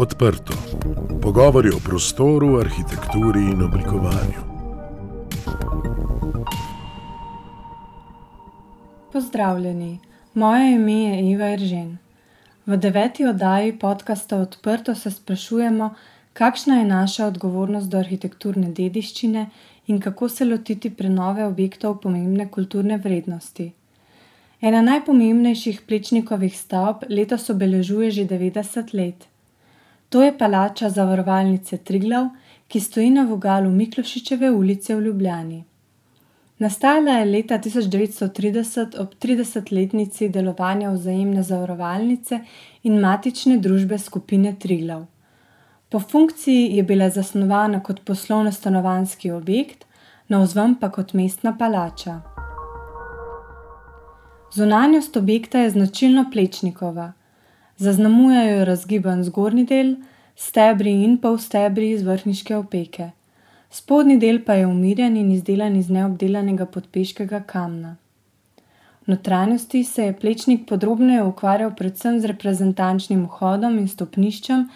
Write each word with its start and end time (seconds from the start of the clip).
Odprto. 0.00 0.52
Pogovori 1.22 1.68
o 1.68 1.78
prostoru, 1.84 2.58
arhitekturi 2.58 3.40
in 3.40 3.62
oblikovanju. 3.62 4.40
Pozdravljeni, 9.12 9.98
moje 10.34 10.74
ime 10.74 10.92
je 10.92 11.30
Iva 11.30 11.50
Eržen. 11.52 11.98
V 12.66 12.76
deveti 12.76 13.26
oddaji 13.26 13.78
podcasta 13.78 14.36
Odprto 14.36 14.94
se 14.94 15.10
sprašujemo, 15.10 15.94
kakšna 16.32 16.78
je 16.78 16.84
naša 16.84 17.26
odgovornost 17.26 17.90
do 17.90 17.98
arhitekturne 17.98 18.72
dediščine 18.72 19.46
in 19.86 20.00
kako 20.00 20.28
se 20.28 20.44
lotiti 20.44 20.90
prenove 20.90 21.44
objektov 21.44 21.98
pomembne 22.00 22.48
kulturne 22.48 22.96
vrednosti. 22.96 23.72
Ena 24.60 24.80
najpomembnejših 24.82 25.82
plečnikovih 25.88 26.58
stavb 26.58 27.04
letos 27.08 27.50
obeležuje 27.50 28.10
že 28.10 28.24
90 28.24 28.94
let. 28.94 29.30
To 30.10 30.22
je 30.22 30.38
palača 30.38 30.88
zavarovalnice 30.90 31.76
Triglav, 31.76 32.28
ki 32.68 32.80
stoji 32.80 33.10
na 33.10 33.22
vogalu 33.26 33.70
Miklošičeve 33.70 34.50
ulice 34.50 34.94
v 34.96 35.04
Ljubljani. 35.04 35.64
Nastala 36.58 37.12
je 37.12 37.24
leta 37.24 37.58
1930 37.58 38.98
ob 39.00 39.14
30-letnici 39.22 40.28
delovanja 40.28 40.90
vzajemne 40.90 41.42
zavarovalnice 41.42 42.40
in 42.82 42.98
matične 43.00 43.58
družbe 43.58 43.98
skupine 43.98 44.54
Triglav. 44.58 45.06
Po 45.88 46.00
funkciji 46.00 46.76
je 46.76 46.82
bila 46.82 47.10
zasnovana 47.10 47.82
kot 47.82 48.02
poslovno-stanovanski 48.04 49.30
objekt, 49.30 49.86
navzven 50.28 50.74
pa 50.74 50.90
kot 50.90 51.12
mestna 51.12 51.54
palača. 51.58 52.20
Zunanjost 54.54 55.16
objekta 55.16 55.58
je 55.58 55.70
značilno 55.70 56.26
plečnikova. 56.32 57.12
Zaznamujejo 57.80 58.64
razgiban 58.64 59.22
zgornji 59.24 59.62
del, 59.64 59.94
stebri 60.36 60.90
in 61.04 61.14
polstebri 61.20 61.86
iz 61.94 62.02
vrhniške 62.04 62.56
opeke. 62.56 63.06
Spodnji 63.72 64.18
del 64.20 64.42
pa 64.44 64.58
je 64.58 64.66
umirjen 64.66 65.16
in 65.16 65.30
izdelan 65.32 65.78
iz 65.78 65.88
neobdelanega 65.88 66.66
podpeškega 66.74 67.40
kamna. 67.54 67.94
V 69.06 69.14
notranjosti 69.14 69.80
se 69.84 70.10
je 70.10 70.18
plečnik 70.20 70.68
podrobneje 70.68 71.24
ukvarjal 71.24 71.72
predvsem 71.80 72.20
z 72.20 72.34
reprezentančnim 72.34 73.24
vhodom 73.24 73.80
in 73.80 73.88
stopniščem, 73.88 74.68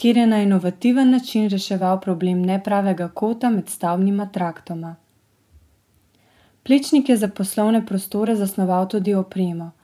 kjer 0.00 0.24
je 0.24 0.26
na 0.26 0.42
inovativen 0.48 1.12
način 1.12 1.50
reševal 1.52 2.00
problem 2.00 2.40
nepravega 2.40 3.08
kota 3.08 3.50
med 3.50 3.68
stavbnima 3.68 4.30
traktoma. 4.32 4.96
Plečnik 6.62 7.08
je 7.08 7.16
za 7.16 7.28
poslovne 7.28 7.86
prostore 7.86 8.36
zasnoval 8.36 8.88
tudi 8.88 9.14
opremo. 9.14 9.74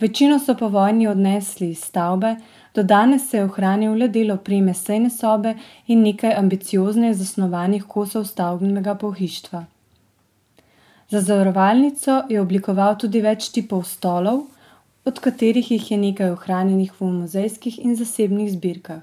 Večino 0.00 0.38
so 0.38 0.54
po 0.54 0.68
vojni 0.68 1.06
odnesli 1.08 1.70
iz 1.70 1.84
stavbe, 1.84 2.36
do 2.74 2.82
danes 2.82 3.28
se 3.30 3.36
je 3.36 3.44
ohranil 3.44 3.94
le 3.94 4.08
del 4.08 4.32
opreme 4.34 4.74
sejne 4.74 5.10
sobe 5.10 5.54
in 5.86 6.02
nekaj 6.02 6.34
ambiciozneje 6.38 7.14
zasnovanih 7.14 7.84
kosov 7.84 8.24
stavbnega 8.24 8.94
pohištva. 8.94 9.64
Za 11.10 11.20
zavarovalnico 11.20 12.22
je 12.28 12.40
oblikoval 12.40 12.98
tudi 12.98 13.20
več 13.20 13.52
tipov 13.54 13.84
stolov, 13.86 14.46
od 15.04 15.20
katerih 15.20 15.70
jih 15.70 15.90
je 15.90 15.98
nekaj 15.98 16.32
ohranjenih 16.32 16.92
v 17.00 17.10
muzejskih 17.20 17.78
in 17.84 17.94
zasebnih 17.96 18.50
zbirkah. 18.52 19.02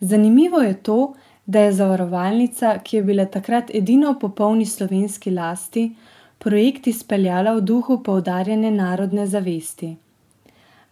Zanimivo 0.00 0.60
je 0.60 0.74
to, 0.74 1.14
da 1.46 1.60
je 1.60 1.72
zavarovalnica, 1.72 2.78
ki 2.84 2.96
je 2.96 3.02
bila 3.02 3.24
takrat 3.24 3.70
edina 3.74 4.10
v 4.10 4.18
popolni 4.20 4.66
slovenski 4.66 5.30
lasti, 5.30 5.94
projekt 6.38 6.86
izpeljala 6.86 7.54
v 7.56 7.60
duhu 7.60 8.02
poudarjene 8.02 8.70
narodne 8.70 9.26
zavesti. 9.26 9.96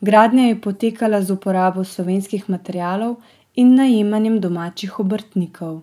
Gradnja 0.00 0.42
je 0.48 0.60
potekala 0.60 1.22
z 1.22 1.32
uporabo 1.32 1.84
slovenskih 1.84 2.50
materialov 2.50 3.16
in 3.54 3.74
najemanjem 3.74 4.40
domačih 4.40 5.00
obrtnikov. 5.00 5.82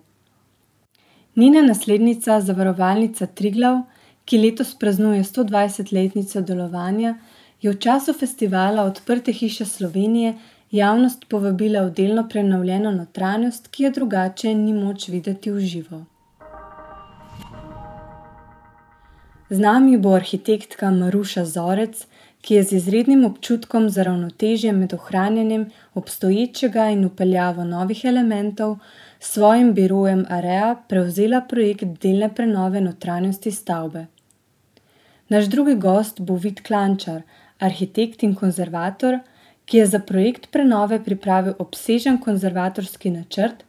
Njena 1.36 1.62
naslednica, 1.62 2.40
zavarovalnica 2.40 3.26
Triglav, 3.26 3.82
ki 4.24 4.38
letos 4.38 4.74
praznuje 4.78 5.24
120-letnico 5.24 6.40
delovanja, 6.40 7.16
je 7.62 7.70
v 7.70 7.78
času 7.78 8.12
festivala 8.12 8.82
Odprte 8.82 9.32
hiše 9.32 9.64
Slovenije 9.64 10.34
javnost 10.70 11.24
povabila 11.28 11.82
v 11.82 11.90
delno 11.90 12.28
prenovljeno 12.28 12.90
notranjost, 12.90 13.68
ki 13.68 13.82
je 13.82 13.90
drugače 13.90 14.54
ni 14.54 14.72
moč 14.72 15.08
videti 15.08 15.50
v 15.50 15.60
živo. 15.60 16.04
Z 19.52 19.58
nami 19.60 19.98
bo 20.00 20.14
arhitektka 20.16 20.88
Maruša 20.90 21.42
Zorec, 21.44 22.06
ki 22.40 22.54
je 22.54 22.62
z 22.68 22.76
izrednim 22.78 23.24
občutkom 23.28 23.88
za 23.92 24.02
ravnotežje 24.06 24.70
med 24.72 24.92
ohranjanjem 24.96 25.66
obstoječega 25.94 26.86
in 26.90 27.04
upeljavo 27.04 27.64
novih 27.64 28.00
elementov 28.04 28.78
s 29.20 29.32
svojim 29.32 29.74
birojem 29.74 30.22
Area 30.28 30.70
prevzela 30.88 31.40
projekt 31.40 31.84
delne 32.04 32.30
prenove 32.34 32.80
notranjosti 32.80 33.50
stavbe. 33.50 34.06
Naš 35.28 35.44
drugi 35.44 35.74
gost 35.74 36.20
bo 36.20 36.36
Vid 36.36 36.62
Klančar, 36.62 37.20
arhitekt 37.58 38.22
in 38.22 38.34
konzervator, 38.34 39.18
ki 39.64 39.78
je 39.78 39.86
za 39.86 39.98
projekt 39.98 40.48
prenove 40.50 41.04
pripravil 41.04 41.52
obsežen 41.58 42.16
konzervatorski 42.24 43.10
načrt, 43.10 43.66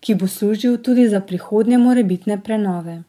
ki 0.00 0.14
bo 0.14 0.28
služil 0.28 0.76
tudi 0.76 1.08
za 1.08 1.20
prihodnje 1.20 1.78
morebitne 1.78 2.38
prenove. 2.42 3.02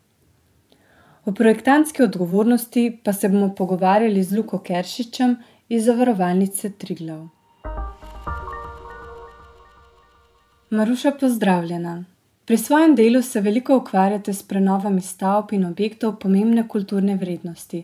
O 1.25 1.31
projektantski 1.31 2.03
odgovornosti 2.03 2.97
pa 3.03 3.13
se 3.13 3.29
bomo 3.29 3.55
pogovarjali 3.55 4.23
z 4.23 4.37
Luko 4.37 4.57
Keršičem 4.59 5.35
iz 5.69 5.85
zavarovalnice 5.85 6.69
Triglav. 6.69 7.27
Maruša, 10.69 11.11
pozdravljena. 11.19 12.03
Pri 12.45 12.57
svojem 12.57 12.95
delu 12.95 13.21
se 13.21 13.41
veliko 13.41 13.77
ukvarjate 13.77 14.33
s 14.33 14.43
prenovami 14.43 15.01
stavb 15.01 15.53
in 15.53 15.65
objektov 15.65 16.19
pomembne 16.19 16.67
kulturne 16.67 17.15
vrednosti. 17.15 17.83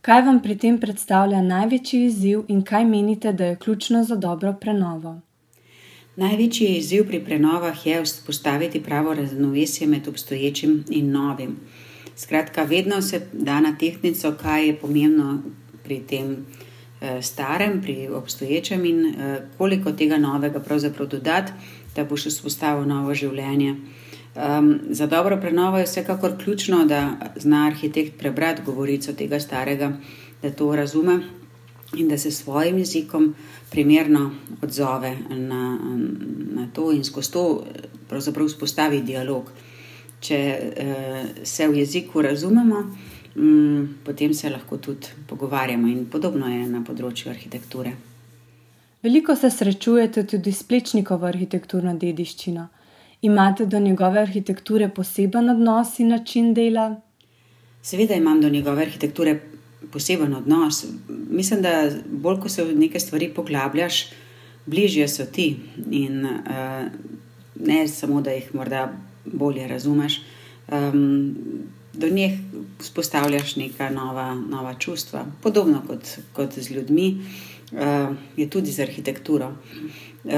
Kaj 0.00 0.22
vam 0.22 0.40
pri 0.42 0.56
tem 0.58 0.80
predstavlja 0.80 1.42
največji 1.42 2.04
izziv 2.06 2.44
in 2.48 2.62
kaj 2.62 2.84
menite, 2.84 3.32
da 3.32 3.44
je 3.44 3.56
ključno 3.56 4.04
za 4.04 4.16
dobro 4.16 4.54
prenovo? 4.60 5.20
Največji 6.16 6.76
izziv 6.78 7.06
pri 7.06 7.24
prenovah 7.24 7.86
je 7.86 8.02
vzpostaviti 8.04 8.82
pravo 8.82 9.14
ravnovesje 9.14 9.86
med 9.86 10.08
obstoječim 10.08 10.84
in 10.90 11.10
novim. 11.10 11.56
Skratka, 12.22 12.62
vedno 12.62 13.02
se 13.02 13.20
da 13.32 13.60
na 13.60 13.76
tehnico, 13.78 14.34
kaj 14.42 14.66
je 14.66 14.74
pomembno 14.78 15.42
pri 15.82 15.96
tem 16.06 16.36
eh, 17.00 17.22
starem, 17.22 17.80
pri 17.82 18.08
obstoječem 18.08 18.84
in 18.84 19.06
eh, 19.06 19.40
koliko 19.58 19.92
tega 19.92 20.18
novega 20.18 20.60
pravzaprav 20.60 21.08
dodati, 21.08 21.52
da 21.96 22.04
boš 22.04 22.26
vzpostavil 22.26 22.86
novo 22.86 23.14
življenje. 23.14 23.74
Um, 24.34 24.78
za 24.90 25.06
dobro 25.06 25.36
prenovo 25.40 25.78
je 25.78 25.84
vsekakor 25.84 26.38
ključno, 26.44 26.84
da 26.84 27.32
zna 27.36 27.66
arhitekt 27.66 28.14
prebrati 28.18 28.62
govorico 28.66 29.12
tega 29.12 29.40
starega, 29.40 29.92
da 30.42 30.50
to 30.50 30.70
razume 30.76 31.18
in 31.96 32.08
da 32.08 32.18
se 32.18 32.30
s 32.30 32.44
svojim 32.44 32.78
jezikom 32.78 33.34
primerno 33.70 34.30
odzove 34.62 35.16
na, 35.28 35.78
na 36.54 36.68
to 36.72 36.92
in 36.92 37.04
skozi 37.04 37.32
to 37.32 37.64
pravzaprav 38.08 38.46
vzpostavi 38.46 39.02
dialog. 39.02 39.50
Če 40.22 40.38
uh, 40.38 41.44
se 41.44 41.66
v 41.68 41.80
jeziku 41.82 42.22
razumemo, 42.22 42.84
um, 43.34 43.88
potem 44.04 44.34
se 44.34 44.50
lahko 44.50 44.78
tudi 44.78 45.10
pogovarjamo, 45.26 45.88
in 45.90 46.06
podobno 46.06 46.46
je 46.46 46.66
na 46.70 46.82
področju 46.86 47.32
arhitekture. 47.32 47.96
Veliko 49.02 49.34
se 49.36 49.50
srečujete 49.50 50.22
tudi 50.30 50.52
s 50.54 50.62
plečnikovo 50.62 51.26
arhitekturno 51.26 51.96
dediščino. 51.98 52.68
Imate 53.22 53.66
do 53.66 53.78
njegove 53.78 54.20
arhitekture 54.20 54.88
poseben 54.88 55.50
odnos 55.50 55.98
in 55.98 56.08
način 56.14 56.54
dela? 56.54 56.88
Seveda 57.82 58.14
imam 58.14 58.40
do 58.40 58.48
njegove 58.48 58.82
arhitekture 58.82 59.40
poseben 59.90 60.34
odnos. 60.34 60.84
Mislim, 61.30 61.62
da 61.62 61.90
bolj 62.06 62.40
ko 62.40 62.48
se 62.48 62.64
v 62.64 62.78
neke 62.78 63.00
stvari 63.00 63.28
poglabljaš, 63.34 64.04
bližje 64.66 65.08
so 65.08 65.26
ti 65.26 65.56
in 65.90 66.24
uh, 66.24 66.86
ne 67.58 67.88
samo, 67.88 68.20
da 68.22 68.30
jih 68.30 68.54
morda 68.54 68.92
bolje 69.24 69.68
razumeš. 69.68 70.22
Um, 70.72 71.36
do 71.92 72.08
njih 72.08 72.32
vzpostavljaš 72.80 73.56
neka 73.56 73.90
nova, 73.90 74.34
nova 74.34 74.74
čustva, 74.74 75.26
podobno 75.42 75.82
kot, 75.86 76.18
kot 76.32 76.58
z 76.58 76.70
ljudmi, 76.70 77.18
uh, 77.72 78.16
je 78.36 78.50
tudi 78.50 78.70
z 78.70 78.80
arhitekturo. 78.80 79.52
Uh, 80.24 80.32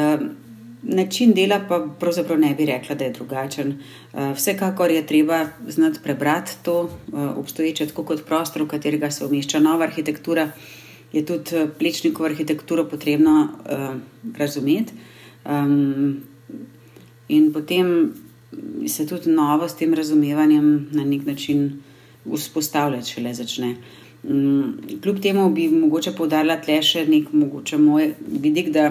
način 0.86 1.32
dela 1.32 1.60
pa 1.69 1.88
pravzaprav 2.00 2.38
ne 2.38 2.54
bi 2.54 2.66
rekla, 2.66 2.94
da 2.94 3.04
je 3.04 3.12
drugačen. 3.12 3.72
Eh, 3.72 4.32
vsekakor 4.34 4.90
je 4.90 5.06
treba 5.06 5.46
znati 5.69 5.98
prebrati 6.02 6.52
to 6.62 6.84
eh, 6.84 7.16
obstoječe, 7.16 7.86
tako 7.86 8.04
kot 8.04 8.26
prostor, 8.26 8.62
v 8.62 8.69
katerega 8.69 9.10
se 9.10 9.26
umešča 9.26 9.58
nova 9.58 9.84
arhitektura. 9.84 10.50
Je 11.12 11.26
tudi 11.26 11.50
plečnikovo 11.78 12.26
arhitekturo 12.26 12.88
potrebno 12.90 13.48
uh, 13.70 14.00
razumeti, 14.36 14.92
um, 15.44 16.20
in 17.28 17.52
potem 17.52 18.12
se 18.88 19.06
tudi 19.06 19.30
novo 19.30 19.68
s 19.68 19.76
tem 19.76 19.94
razumevanjem 19.94 20.88
na 20.92 21.04
nek 21.04 21.26
način 21.26 21.82
vzpostavljati, 22.24 23.10
če 23.10 23.22
le 23.22 23.34
začne. 23.34 23.74
Um, 24.24 24.78
kljub 25.02 25.20
temu 25.20 25.50
bi 25.52 25.68
mogoče 25.68 26.14
poudarila 26.16 26.56
tle 26.64 26.78
še 26.82 27.04
nek 27.08 27.32
mogoče 27.32 27.78
moj 27.78 28.14
vidik, 28.40 28.70
da 28.72 28.90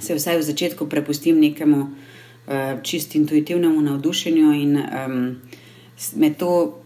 se 0.00 0.14
vsaj 0.16 0.40
v 0.40 0.46
začetku 0.48 0.88
prepustim 0.90 1.38
nekemu 1.40 1.80
uh, 1.82 2.80
čist 2.82 3.14
intuitivnemu 3.14 3.80
navdušenju 3.80 4.54
in 4.58 4.78
um, 4.80 5.18
me 6.16 6.32
to 6.34 6.82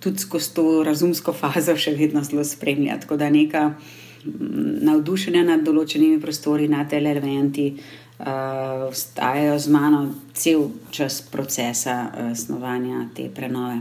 tudi 0.00 0.18
skozi 0.18 0.54
to 0.54 0.66
razumsko 0.84 1.32
fazo 1.32 1.76
še 1.76 1.94
vedno 1.96 2.22
zelo 2.24 2.44
spremlja. 2.44 2.98
Tako 3.00 3.16
da 3.16 3.30
neka 3.30 3.64
mm, 3.70 4.84
navdušenja 4.84 5.44
nad 5.48 5.64
določenimi 5.64 6.20
prostori, 6.20 6.68
nad 6.68 6.92
elementi, 6.92 7.72
uh, 8.18 8.94
stajajo 8.94 9.58
z 9.58 9.68
mano 9.68 10.14
cel 10.34 10.68
čas 10.90 11.22
procesa 11.22 12.06
uh, 12.06 12.36
snovanja 12.36 13.08
te 13.16 13.30
prenove. 13.34 13.80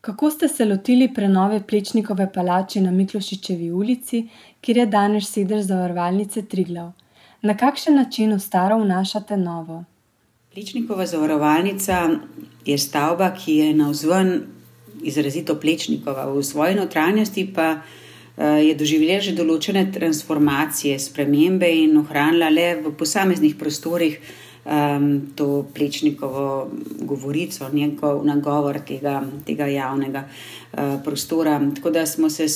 Kako 0.00 0.30
ste 0.30 0.48
se 0.48 0.64
lotili 0.64 1.14
prenove 1.14 1.60
Plečnikove 1.66 2.32
palače 2.32 2.80
na 2.80 2.90
Miklošičevi 2.90 3.70
ulici, 3.72 4.28
kjer 4.60 4.76
je 4.76 4.86
danes 4.86 5.32
sedež 5.32 5.66
zavarovalnice 5.66 6.42
Triglav? 6.42 6.92
Na 7.42 7.56
kakšen 7.56 7.94
način 7.94 8.32
v 8.34 8.40
staro 8.40 8.78
vnašate 8.78 9.36
novo? 9.36 9.84
Plečnikova 10.54 11.06
zavarovalnica 11.06 12.08
je 12.64 12.78
stavba, 12.78 13.34
ki 13.34 13.56
je 13.56 13.74
na 13.74 13.90
vzven 13.90 14.40
izrazito 15.02 15.54
plečnikova, 15.60 16.26
v 16.32 16.42
svoji 16.42 16.74
notranjosti 16.74 17.52
pa 17.54 17.70
uh, 17.70 17.82
je 18.38 18.74
doživela 18.78 19.18
že 19.20 19.34
določene 19.34 19.88
transformacije, 19.92 20.98
spremembe 20.98 21.66
in 21.66 21.96
ohranila 21.98 22.50
le 22.50 22.68
v 22.84 22.92
posameznih 22.94 23.56
prostorih 23.58 24.18
um, 24.68 25.32
to 25.34 25.66
plečnikovo 25.74 26.70
govorico, 27.00 27.68
njegov 27.72 28.24
nagovor 28.26 28.80
tega, 28.86 29.22
tega 29.46 29.66
javnega 29.66 30.24
uh, 30.28 31.02
prostora. 31.04 31.60
Tako 31.74 31.90
da 31.90 32.06
smo 32.06 32.30
se 32.30 32.46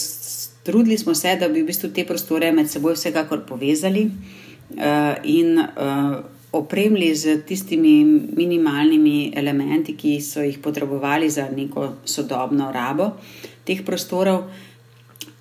trudili, 0.62 0.98
se, 0.98 1.36
da 1.40 1.48
bi 1.48 1.62
v 1.62 1.66
bistvu 1.66 1.90
te 1.90 2.06
prostore 2.06 2.52
med 2.52 2.70
seboj 2.70 2.94
vsekakor 2.94 3.46
povezali 3.48 4.06
uh, 4.06 5.18
in 5.24 5.58
uh, 5.58 6.16
opremili 6.52 7.14
z 7.14 7.40
tistimi 7.46 8.04
minimalnimi 8.36 9.32
elementi, 9.36 9.96
ki 9.96 10.20
so 10.20 10.42
jih 10.44 10.58
potrebovali 10.58 11.30
za 11.30 11.48
neko 11.48 11.92
sodobno 12.04 12.70
rabo 12.72 13.16
teh 13.64 13.80
prostorov, 13.86 14.50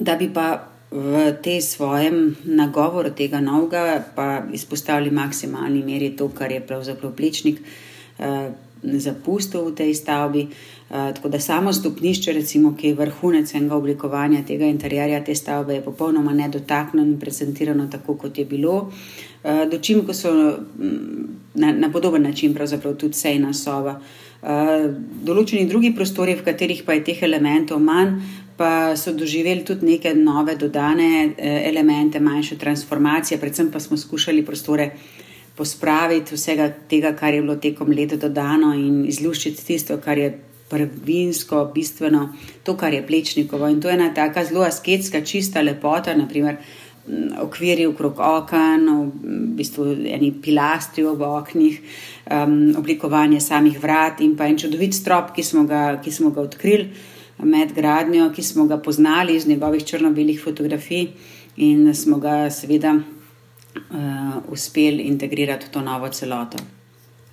da 0.01 0.15
bi 0.17 0.31
pa 0.33 0.67
v 0.91 1.31
tej 1.43 1.61
svojem 1.61 2.35
nagovoru 2.43 3.13
tega 3.15 3.39
novega 3.39 4.03
pa 4.15 4.43
izpostavili 4.53 5.11
maksimalni 5.11 5.85
meri 5.87 6.11
to, 6.17 6.27
kar 6.35 6.51
je 6.51 6.59
pravzaprav 6.59 7.15
plečnik. 7.15 7.61
Uh, 8.19 8.51
zapustil 8.81 9.69
v 9.69 9.75
tej 9.77 9.93
stavbi. 9.93 10.49
Uh, 10.89 11.13
tako 11.13 11.29
da 11.29 11.39
samo 11.39 11.73
stopnišče, 11.73 12.33
recimo, 12.33 12.73
ki 12.75 12.87
je 12.87 12.97
vrhunec 12.97 13.53
enega 13.55 13.75
oblikovanja 13.75 14.41
tega 14.47 14.65
interjerja 14.65 15.23
te 15.23 15.35
stavbe, 15.35 15.73
je 15.73 15.85
popolnoma 15.85 16.33
nedotaknjeno 16.33 17.07
in 17.07 17.19
prezentirano 17.19 17.87
tako, 17.87 18.17
kot 18.17 18.37
je 18.37 18.45
bilo. 18.45 18.89
Uh, 19.43 19.69
dočim, 19.71 20.01
ko 20.05 20.13
so 20.13 20.33
mm, 20.33 21.29
na, 21.53 21.71
na 21.71 21.91
podoben 21.91 22.23
način, 22.23 22.53
pravzaprav 22.53 22.97
tudi 22.97 23.13
sejna 23.13 23.53
soba. 23.53 23.99
Uh, 24.41 24.89
določeni 25.23 25.69
drugi 25.69 25.93
prostori, 25.95 26.35
v 26.35 26.43
katerih 26.49 26.83
pa 26.83 26.97
je 26.97 27.05
teh 27.11 27.23
elementov 27.23 27.79
manj, 27.79 28.17
pa 28.61 28.95
so 28.97 29.13
doživeli 29.17 29.65
tudi 29.65 29.87
neke 29.89 30.13
nove 30.13 30.53
dodane 30.55 31.33
eh, 31.37 31.63
elemente, 31.69 32.19
manjše 32.19 32.57
transformacije, 32.61 33.39
predvsem 33.41 33.71
pa 33.73 33.79
smo 33.79 33.97
skušali 33.97 34.45
prostore 34.45 34.91
pospraviti 35.57 36.35
vsega 36.35 36.69
tega, 36.89 37.15
kar 37.17 37.33
je 37.33 37.41
bilo 37.41 37.55
tekom 37.55 37.89
leta 37.97 38.19
dodano 38.21 38.73
in 38.77 39.01
izluščiti 39.09 39.65
tisto, 39.65 39.97
kar 39.97 40.17
je. 40.17 40.31
Prvinsko, 40.71 41.65
bistveno, 41.75 42.21
to, 42.63 42.77
kar 42.79 42.93
je 42.95 43.01
plečnikovo. 43.03 43.67
In 43.67 43.81
to 43.83 43.89
je 43.89 43.97
ena 43.97 44.05
tako 44.15 44.45
zelo 44.47 44.61
asketska, 44.63 45.19
čista 45.27 45.59
lepota, 45.61 46.13
naprimer, 46.15 46.61
okvirji 47.43 47.89
okrog 47.89 48.21
okn, 48.23 48.85
v 48.87 49.41
bistvu 49.59 49.89
eni 50.15 50.31
pilastri 50.31 51.03
v 51.03 51.27
oknih, 51.27 51.81
um, 52.31 52.55
oblikovanje 52.79 53.41
samih 53.43 53.81
vrat 53.83 54.23
in 54.23 54.37
pa 54.39 54.47
en 54.47 54.55
čudovit 54.63 54.95
strop, 54.95 55.35
ki 55.35 55.43
smo 55.43 55.65
ga, 55.67 55.81
ki 55.99 56.15
smo 56.21 56.31
ga 56.31 56.47
odkrili 56.47 56.87
med 57.37 57.73
gradnjo, 57.73 58.29
ki 58.35 58.43
smo 58.43 58.65
ga 58.65 58.77
poznali 58.77 59.35
iz 59.35 59.47
njegovih 59.47 59.85
črno-belih 59.85 60.43
fotografij 60.43 61.07
in 61.57 61.95
smo 61.95 62.17
ga 62.17 62.49
seveda 62.49 62.93
uh, 62.95 64.51
uspeli 64.51 65.03
integrirati 65.03 65.65
v 65.65 65.69
to 65.69 65.81
novo 65.81 66.09
celoto. 66.09 66.57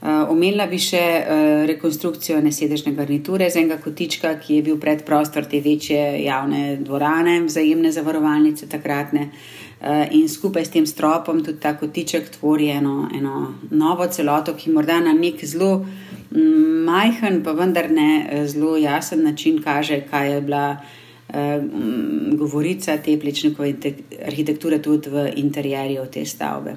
Uh, 0.01 0.31
omenila 0.31 0.67
bi 0.67 0.79
še 0.79 1.03
uh, 1.03 1.65
rekonstrukcijo 1.67 2.41
nesedežne 2.41 2.93
garniture 2.95 3.51
z 3.51 3.59
enega 3.59 3.81
kotička, 3.83 4.37
ki 4.39 4.61
je 4.61 4.67
bil 4.71 4.77
predprostor 4.81 5.47
te 5.51 5.61
večje 5.61 6.23
javne 6.25 6.77
dvorane, 6.77 7.41
vzajemne 7.47 7.93
zavarovalnice 7.93 8.69
takratne. 8.71 9.31
Uh, 9.33 9.68
in 10.11 10.29
skupaj 10.29 10.65
s 10.65 10.71
tem 10.71 10.87
stropom 10.87 11.45
tudi 11.45 11.61
ta 11.61 11.77
kotiček 11.79 12.31
tvori 12.31 12.69
eno, 12.69 13.09
eno 13.15 13.55
novo 13.71 14.07
celoto, 14.07 14.55
ki 14.55 14.73
morda 14.75 15.01
na 15.01 15.13
nek 15.13 15.45
zelo 15.45 15.87
mm, 16.31 16.85
majhen, 16.85 17.43
pa 17.45 17.53
vendar 17.53 17.91
ne 17.91 18.43
zelo 18.47 18.77
jasen 18.77 19.23
način 19.25 19.63
kaže, 19.63 20.01
kaj 20.11 20.33
je 20.33 20.41
bila 20.41 20.65
uh, 20.73 21.09
govorica 22.37 22.97
te 22.97 23.19
plečnikove 23.21 23.75
arhitekture 24.27 24.83
tudi 24.83 25.11
v 25.11 25.33
interjerju 25.37 26.07
te 26.13 26.25
stavbe. 26.25 26.77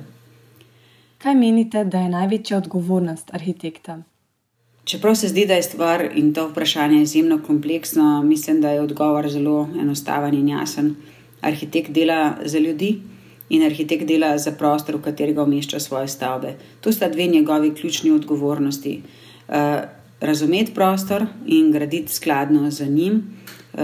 Kaj 1.17 1.35
menite, 1.35 1.83
da 1.83 1.99
je 1.99 2.09
največja 2.09 2.57
odgovornost 2.57 3.33
arhitekta? 3.33 4.01
Čeprav 4.83 5.15
se 5.15 5.27
zdi, 5.27 5.45
da 5.45 5.53
je 5.53 5.63
stvar 5.63 6.07
in 6.15 6.33
to 6.33 6.47
vprašanje 6.47 7.01
izjemno 7.01 7.39
kompleksno, 7.47 8.23
mislim, 8.23 8.61
da 8.61 8.69
je 8.69 8.81
odgovor 8.81 9.29
zelo 9.29 9.69
enostaven 9.81 10.33
in 10.33 10.47
jasen. 10.47 10.95
Arhitekt 11.41 11.91
dela 11.91 12.35
za 12.45 12.59
ljudi 12.59 12.99
in 13.49 13.63
arhitekt 13.63 14.05
dela 14.07 14.37
za 14.37 14.51
prostor, 14.51 14.95
v 14.95 15.01
katerega 15.01 15.43
umešča 15.43 15.79
svoje 15.79 16.07
stavbe. 16.07 16.55
To 16.81 16.91
sta 16.91 17.09
dve 17.09 17.27
njegovi 17.27 17.73
ključni 17.75 18.11
odgovornosti. 18.11 19.01
Uh, 19.47 19.55
razumeti 20.19 20.73
prostor 20.73 21.25
in 21.47 21.71
graditi 21.71 22.13
skladno 22.13 22.71
z 22.71 22.85
njim, 22.85 23.23
uh, 23.73 23.79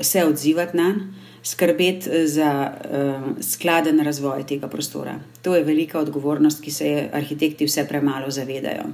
se 0.00 0.24
odzivati 0.24 0.76
na 0.76 0.88
njega 0.88 1.24
skrbeti 1.44 2.10
eh, 2.10 2.26
za 2.26 2.72
uh, 2.72 3.42
skladen 3.42 4.00
razvoj 4.00 4.46
tega 4.46 4.68
prostora. 4.68 5.14
To 5.42 5.54
je 5.56 5.64
velika 5.64 6.00
odgovornost, 6.00 6.62
ki 6.64 6.70
se 6.70 6.88
je 6.88 7.10
arhitekti 7.12 7.64
vse 7.68 7.84
premalo 7.88 8.30
zavedajo. 8.30 8.84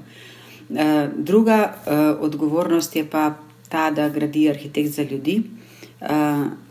Uh, 0.69 0.79
druga 1.17 1.75
uh, 1.75 2.25
odgovornost 2.25 2.97
je 2.97 3.07
pa 3.11 3.35
ta, 3.69 3.91
da 3.91 4.09
gradi 4.09 4.49
arhitekt 4.51 4.91
za 4.91 5.03
ljudi 5.03 5.43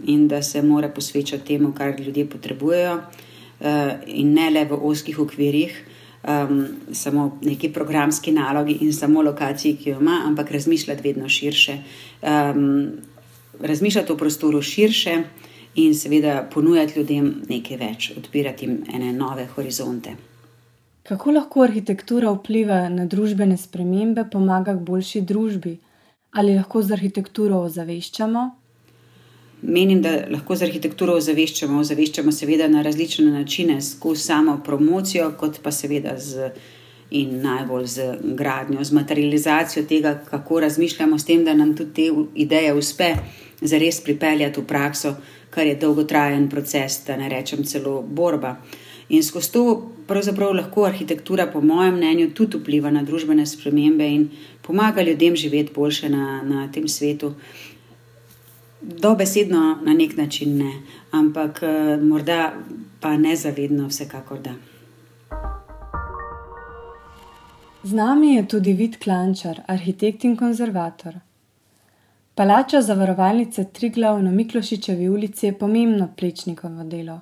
in 0.05 0.27
da 0.27 0.41
se 0.41 0.61
mora 0.61 0.89
posvečati 0.89 1.45
temu, 1.45 1.73
kar 1.77 1.99
ljudje 1.99 2.29
potrebujejo, 2.29 2.95
uh, 2.95 3.67
in 4.07 4.33
ne 4.33 4.49
le 4.49 4.65
v 4.65 4.79
oskih 4.81 5.19
okvirih. 5.19 5.85
Um, 6.27 6.65
samo 6.91 7.39
neki 7.41 7.69
programski 7.73 8.31
nalogi 8.31 8.77
in 8.81 8.93
samo 8.93 9.21
lokaciji, 9.21 9.77
ki 9.77 9.89
jo 9.89 9.99
ima, 10.01 10.21
ampak 10.25 10.51
razmišljati 10.51 11.03
vedno 11.03 11.29
širše, 11.29 11.77
um, 12.21 12.89
razmišljati 13.61 14.11
o 14.11 14.17
prostoru 14.17 14.61
širše, 14.61 15.13
uh, 15.17 15.49
in 15.75 15.95
seveda 15.95 16.49
ponujati 16.53 16.99
ljudem 16.99 17.29
nekaj 17.49 17.77
več, 17.77 18.11
odpirati 18.17 18.65
jim 18.65 18.79
ene 18.93 19.13
nove 19.13 19.45
horizonte. 19.55 20.15
Kako 21.07 21.31
lahko 21.31 21.63
arhitektura 21.65 22.31
vpliva 22.35 22.81
na 22.89 23.05
družbene 23.09 23.57
spremembe, 23.57 24.25
pomaga 24.31 24.75
k 24.77 24.85
boljši 24.85 25.21
družbi? 25.21 25.77
Ali 26.31 26.55
lahko 26.55 26.81
z 26.85 26.93
arhitekturo 26.93 27.63
ozaveščamo? 27.65 28.43
Menim, 29.61 30.01
da 30.01 30.25
lahko 30.31 30.55
z 30.55 30.69
arhitekturo 30.69 31.17
ozaveščamo. 31.19 31.79
Ozaveščamo 31.83 32.31
seveda 32.31 32.67
na 32.71 32.83
različne 32.85 33.31
načine, 33.31 33.81
skozi 33.81 34.23
samo 34.29 34.59
promocijo, 34.65 35.33
kot 35.39 35.59
pa 35.63 35.71
seveda 35.71 36.15
z, 36.17 36.51
in 37.11 37.41
najbolj 37.43 37.85
z 37.85 38.07
gradnjo, 38.39 38.83
z 38.83 38.95
materializacijo 38.95 39.83
tega, 39.89 40.15
kako 40.29 40.63
razmišljamo, 40.67 41.19
s 41.19 41.27
tem, 41.27 41.43
da 41.45 41.53
nam 41.53 41.75
tudi 41.75 41.93
te 41.93 42.25
ideje 42.35 42.73
uspe 42.73 43.13
zares 43.61 43.99
pripeljati 44.03 44.61
v 44.61 44.67
prakso 44.67 45.15
kar 45.49 45.67
je 45.67 45.75
dolgotrajen 45.75 46.49
proces, 46.49 47.01
da 47.07 47.17
ne 47.17 47.29
rečem 47.29 47.63
celo 47.63 48.01
borba. 48.01 48.55
In 49.09 49.23
skozi 49.23 49.51
to 49.51 49.63
pravzaprav 50.07 50.53
lahko 50.53 50.85
arhitektura, 50.85 51.47
po 51.47 51.61
mojem 51.61 51.95
mnenju, 51.95 52.29
tudi 52.33 52.57
vpliva 52.57 52.91
na 52.93 53.03
družbene 53.03 53.45
spremembe 53.45 54.05
in 54.07 54.29
pomaga 54.61 55.01
ljudem 55.01 55.35
živeti 55.35 55.73
boljše 55.75 56.09
na, 56.09 56.41
na 56.43 56.67
tem 56.71 56.87
svetu. 56.87 57.33
Dobesedno 58.81 59.77
na 59.83 59.93
nek 59.93 60.17
način 60.17 60.57
ne, 60.57 60.73
ampak 61.11 61.63
eh, 61.63 61.97
morda 62.01 62.53
pa 62.99 63.17
nezavedno, 63.17 63.87
vsekakor 63.87 64.39
da. 64.39 64.53
Z 67.83 67.93
nami 67.93 68.33
je 68.33 68.47
tudi 68.47 68.73
Vid 68.73 68.97
Klančar, 69.03 69.61
arhitekt 69.67 70.23
in 70.23 70.37
konzervator. 70.37 71.19
Palača 72.35 72.81
zavarovalnice 72.81 73.63
Triglav 73.73 74.23
na 74.23 74.31
Miklošičevi 74.31 75.09
ulici 75.09 75.45
je 75.45 75.57
pomembno 75.57 76.07
plečnikovo 76.17 76.83
delo. 76.83 77.21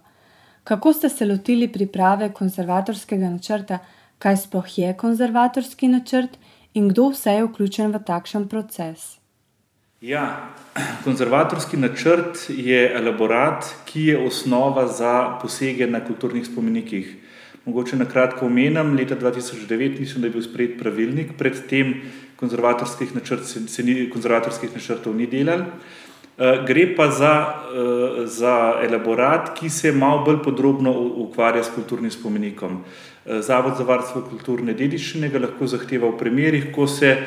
Kako 0.64 0.94
ste 0.94 1.10
se 1.10 1.26
lotili 1.26 1.68
priprave 1.72 2.34
konzervatorskega 2.34 3.30
načrta, 3.30 3.80
kaj 4.20 4.38
sploh 4.38 4.78
je 4.78 4.94
konzervatorski 4.98 5.88
načrt 5.88 6.38
in 6.74 6.90
kdo 6.90 7.10
vse 7.10 7.34
je 7.34 7.46
vključen 7.46 7.92
v 7.92 8.04
takšen 8.06 8.48
proces? 8.48 9.16
Ja, 10.01 10.50
konzervatorski 11.04 11.77
načrt 11.77 12.50
je 12.50 12.92
elaborat, 12.96 13.66
ki 13.86 14.04
je 14.06 14.18
osnova 14.27 14.88
za 14.88 15.39
posege 15.42 15.88
na 15.88 16.04
kulturnih 16.06 16.46
spomenikih. 16.46 17.16
Mogoče 17.66 17.98
na 17.98 18.06
kratko 18.06 18.46
omenjam, 18.46 18.94
leta 18.96 19.16
2009 19.16 20.00
mislim, 20.00 20.22
da 20.22 20.27
je 20.27 20.32
bil 20.32 20.42
sprejet 20.42 20.77
pravilnik, 20.80 21.32
predtem 21.38 21.96
konzervatorskih, 22.36 23.16
načrt, 23.16 23.46
se 23.46 23.84
ni, 23.84 24.10
konzervatorskih 24.13 24.75
načrtov 24.75 25.16
ni 25.16 25.25
delal. 25.27 25.66
Eh, 26.38 26.62
gre 26.68 26.96
pa 26.96 27.10
za, 27.12 27.34
eh, 27.50 28.25
za 28.25 28.74
elaborat, 28.84 29.58
ki 29.60 29.70
se 29.70 29.92
malo 29.92 30.24
bolj 30.25 30.44
podrobno 30.44 30.94
ukvarja 31.25 31.63
s 31.63 31.74
kulturnim 31.75 32.12
spomenikom. 32.12 32.84
Eh, 33.25 33.42
Zavod 33.42 33.77
za 33.77 33.84
varstvo 33.84 34.22
kulturne 34.30 34.74
dediščine 34.74 35.30
ga 35.30 35.39
lahko 35.39 35.66
zahteva 35.68 36.08
v 36.08 36.18
primerih, 36.18 36.72
ko 36.75 36.88
se 36.88 37.18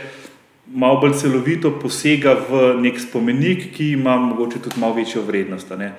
malo 0.71 1.01
bolj 1.01 1.19
celovito 1.19 1.73
posega 1.83 2.37
v 2.49 2.75
nek 2.81 3.01
spomenik, 3.01 3.71
ki 3.75 3.93
ima 3.99 4.17
mogoče 4.17 4.63
tudi 4.63 4.81
malo 4.81 4.95
večjo 4.95 5.23
vrednost. 5.27 5.71
Ne. 5.79 5.93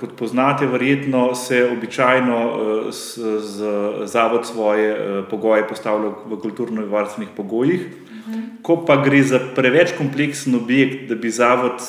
Kot 0.00 0.16
poznate, 0.18 0.66
verjetno 0.66 1.34
se 1.34 1.62
običajno 1.72 2.38
z, 2.92 3.38
z 3.40 3.70
zavod 4.04 4.46
svoje 4.46 5.24
pogoje 5.30 5.68
postavlja 5.68 6.10
v 6.26 6.40
kulturno-varstvenih 6.42 7.32
pogojih. 7.36 7.86
Ko 8.62 8.82
pa 8.84 8.98
gre 9.00 9.22
za 9.22 9.40
preveč 9.56 9.94
kompleksen 9.96 10.58
objekt, 10.58 11.08
da 11.08 11.14
bi 11.14 11.30
zavod 11.30 11.80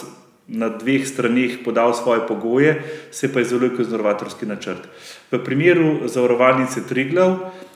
na 0.48 0.70
dveh 0.70 1.04
straneh 1.06 1.60
podal 1.66 1.94
svoje 1.94 2.24
pogoje, 2.28 2.80
se 3.12 3.28
pa 3.34 3.42
izoluje 3.42 3.76
konzervatorski 3.76 4.46
načrt. 4.46 4.88
V 5.32 5.44
primeru 5.46 6.08
zavarovalnice 6.10 6.88
Triglav 6.90 7.32
uh, 7.32 7.69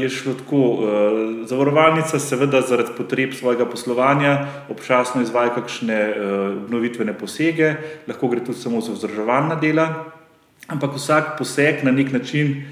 je 0.00 0.08
šlo 0.08 0.34
tako, 0.34 0.56
uh, 0.56 0.86
zavarovalnica 1.46 2.18
seveda 2.18 2.60
zaradi 2.60 2.94
potreb 2.96 3.34
svojega 3.34 3.66
poslovanja 3.66 4.46
občasno 4.72 5.22
izvaja 5.22 5.54
kakšne 5.54 5.98
uh, 6.08 6.62
obnovitvene 6.64 7.12
posege, 7.18 7.74
lahko 8.08 8.28
gre 8.28 8.44
tudi 8.44 8.58
samo 8.58 8.80
za 8.80 8.92
vzdrževalna 8.92 9.58
dela, 9.60 9.88
ampak 10.66 10.96
vsak 10.96 11.36
poseg 11.38 11.84
na 11.84 11.92
nek 11.92 12.12
način 12.12 12.64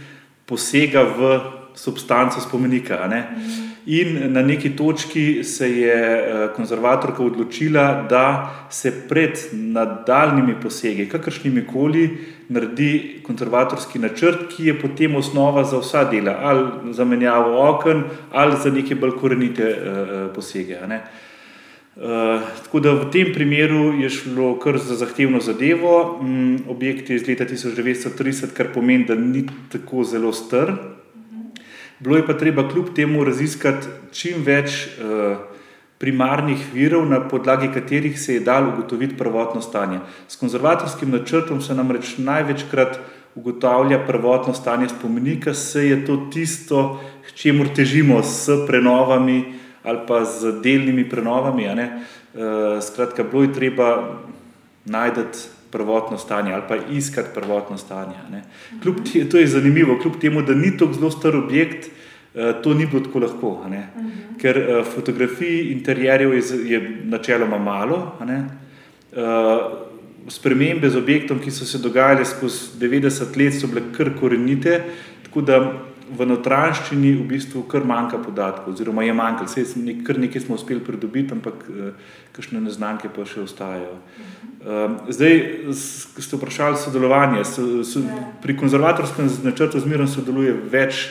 posega 0.47 1.03
v 1.03 1.41
substanco 1.75 2.41
spomenika. 2.41 3.05
Mm. 3.09 3.72
In 3.87 4.33
na 4.33 4.43
neki 4.43 4.77
točki 4.77 5.45
se 5.45 5.79
je 5.79 5.95
eh, 5.95 6.49
konzervatorka 6.57 7.23
odločila, 7.23 8.07
da 8.11 8.55
se 8.71 8.93
pred 9.09 9.39
nadaljnimi 9.53 10.55
posegi, 10.63 11.09
kakršnimi 11.09 11.65
koli, 11.67 12.19
naredi 12.49 13.21
konzervatorski 13.27 13.99
načrt, 13.99 14.47
ki 14.57 14.67
je 14.67 14.77
potem 14.81 15.17
osnova 15.17 15.65
za 15.65 15.81
vsa 15.83 16.05
dela, 16.05 16.37
ali 16.43 16.95
za 16.95 17.05
menjavo 17.05 17.59
okn, 17.71 18.05
ali 18.31 18.57
za 18.63 18.71
neke 18.71 18.95
bolj 18.95 19.17
korenite 19.19 19.67
uh, 19.67 20.35
posege. 20.35 20.79
Uh, 20.83 22.41
tako 22.63 22.81
da 22.81 22.93
v 22.93 23.11
tem 23.11 23.33
primeru 23.35 23.99
je 24.01 24.11
šlo 24.11 24.55
kar 24.63 24.79
za 24.79 24.95
zahtevno 24.95 25.41
zadevo. 25.41 26.19
Um, 26.21 26.59
objekt 26.69 27.11
je 27.11 27.17
iz 27.17 27.29
leta 27.29 27.45
1930, 27.45 28.55
kar 28.55 28.71
pomeni, 28.75 29.05
da 29.05 29.15
ni 29.15 29.47
tako 29.73 30.05
zelo 30.05 30.33
str. 30.33 30.71
Bilo 32.03 32.17
je 32.17 32.27
pa 32.27 32.35
treba 32.35 32.69
kljub 32.69 32.95
temu 32.95 33.25
raziskati 33.25 33.87
čim 34.13 34.43
več 34.43 34.89
uh, 34.99 35.37
primarnih 36.03 36.65
virov, 36.75 37.05
na 37.07 37.21
podlagi 37.29 37.69
katerih 37.75 38.21
se 38.21 38.35
je 38.35 38.41
dalo 38.43 38.73
ugotoviti 38.73 39.17
prvotno 39.17 39.63
stanje. 39.63 40.01
S 40.29 40.37
konzervatorskim 40.37 41.11
načrtom 41.11 41.61
se 41.63 41.75
namreč 41.75 42.17
največkrat 42.19 42.99
ugotavlja 43.35 44.01
prvotno 44.07 44.55
stanje 44.55 44.89
spomenika, 44.89 45.55
se 45.55 45.87
je 45.89 46.01
to 46.07 46.17
tisto, 46.33 47.01
k 47.23 47.37
čemu 47.39 47.69
težimo 47.75 48.23
s 48.23 48.51
prenovami 48.67 49.55
ali 49.83 49.99
pa 50.09 50.25
z 50.25 50.61
delnimi 50.63 51.09
prenovami. 51.09 51.67
Uh, 51.67 52.83
skratka, 52.83 53.23
bilo 53.23 53.43
je 53.43 53.53
treba 53.53 54.19
najti 54.85 55.21
prvotno 55.73 56.19
stanje 56.19 56.53
ali 56.53 56.63
pa 56.69 56.77
iskati 56.77 57.29
prvotno 57.35 57.79
stanje. 57.79 58.15
Kljub, 58.83 58.97
to 59.31 59.39
je 59.39 59.47
zanimivo, 59.47 59.99
kljub 60.03 60.21
temu, 60.21 60.43
da 60.43 60.55
ni 60.55 60.77
to 60.77 60.93
zelo 60.93 61.11
star 61.11 61.37
objekt, 61.37 61.89
eh, 62.35 62.53
to 62.63 62.75
ni 62.75 62.87
bilo 62.87 63.01
tako 63.01 63.19
lahko. 63.19 63.49
Uh 63.49 63.67
mhm. 63.67 64.11
Ker 64.41 64.59
eh, 64.59 64.85
fotografij 64.95 65.73
interjerjev 65.73 66.35
je, 66.35 66.43
je 66.65 67.01
načeloma 67.05 67.59
malo. 67.59 68.19
Eh, 68.21 69.59
spremembe 70.29 70.91
z 70.91 70.97
objektom, 70.97 71.41
ki 71.41 71.51
so 71.51 71.65
se 71.65 71.79
dogajale 71.79 72.25
skozi 72.25 72.79
90 72.81 73.37
let, 73.37 73.55
so 73.55 73.67
bile 73.67 73.83
kar 73.97 74.11
korenite. 74.21 74.83
Tako 75.25 75.41
da 75.41 75.59
v 76.19 76.27
notranjščini 76.29 77.15
v 77.17 77.27
bistvu 77.31 77.65
kar 77.71 77.87
manjka 77.89 78.21
podatkov, 78.23 78.75
oziroma 78.75 79.05
je 79.07 79.15
manjkalo, 79.17 79.49
vse 79.49 79.65
kar 80.07 80.21
nekaj 80.21 80.45
smo 80.45 80.59
uspeli 80.59 80.85
pridobiti, 80.85 81.33
ampak 81.35 81.65
eh, 81.69 82.13
kakšne 82.37 82.63
neznanke 82.63 83.11
pa 83.13 83.27
še 83.29 83.43
ostajajo. 83.47 83.97
Um, 84.63 84.95
zdaj, 85.11 85.41
ste 85.75 86.39
vprašali 86.39 86.79
sodelovanje. 86.79 87.43
So, 87.49 87.83
so, 87.83 88.05
pri 88.45 88.55
konzervatorskem 88.57 89.27
načrtu 89.43 89.83
zmerno 89.83 90.07
sodeluje 90.07 90.55
več 90.71 91.09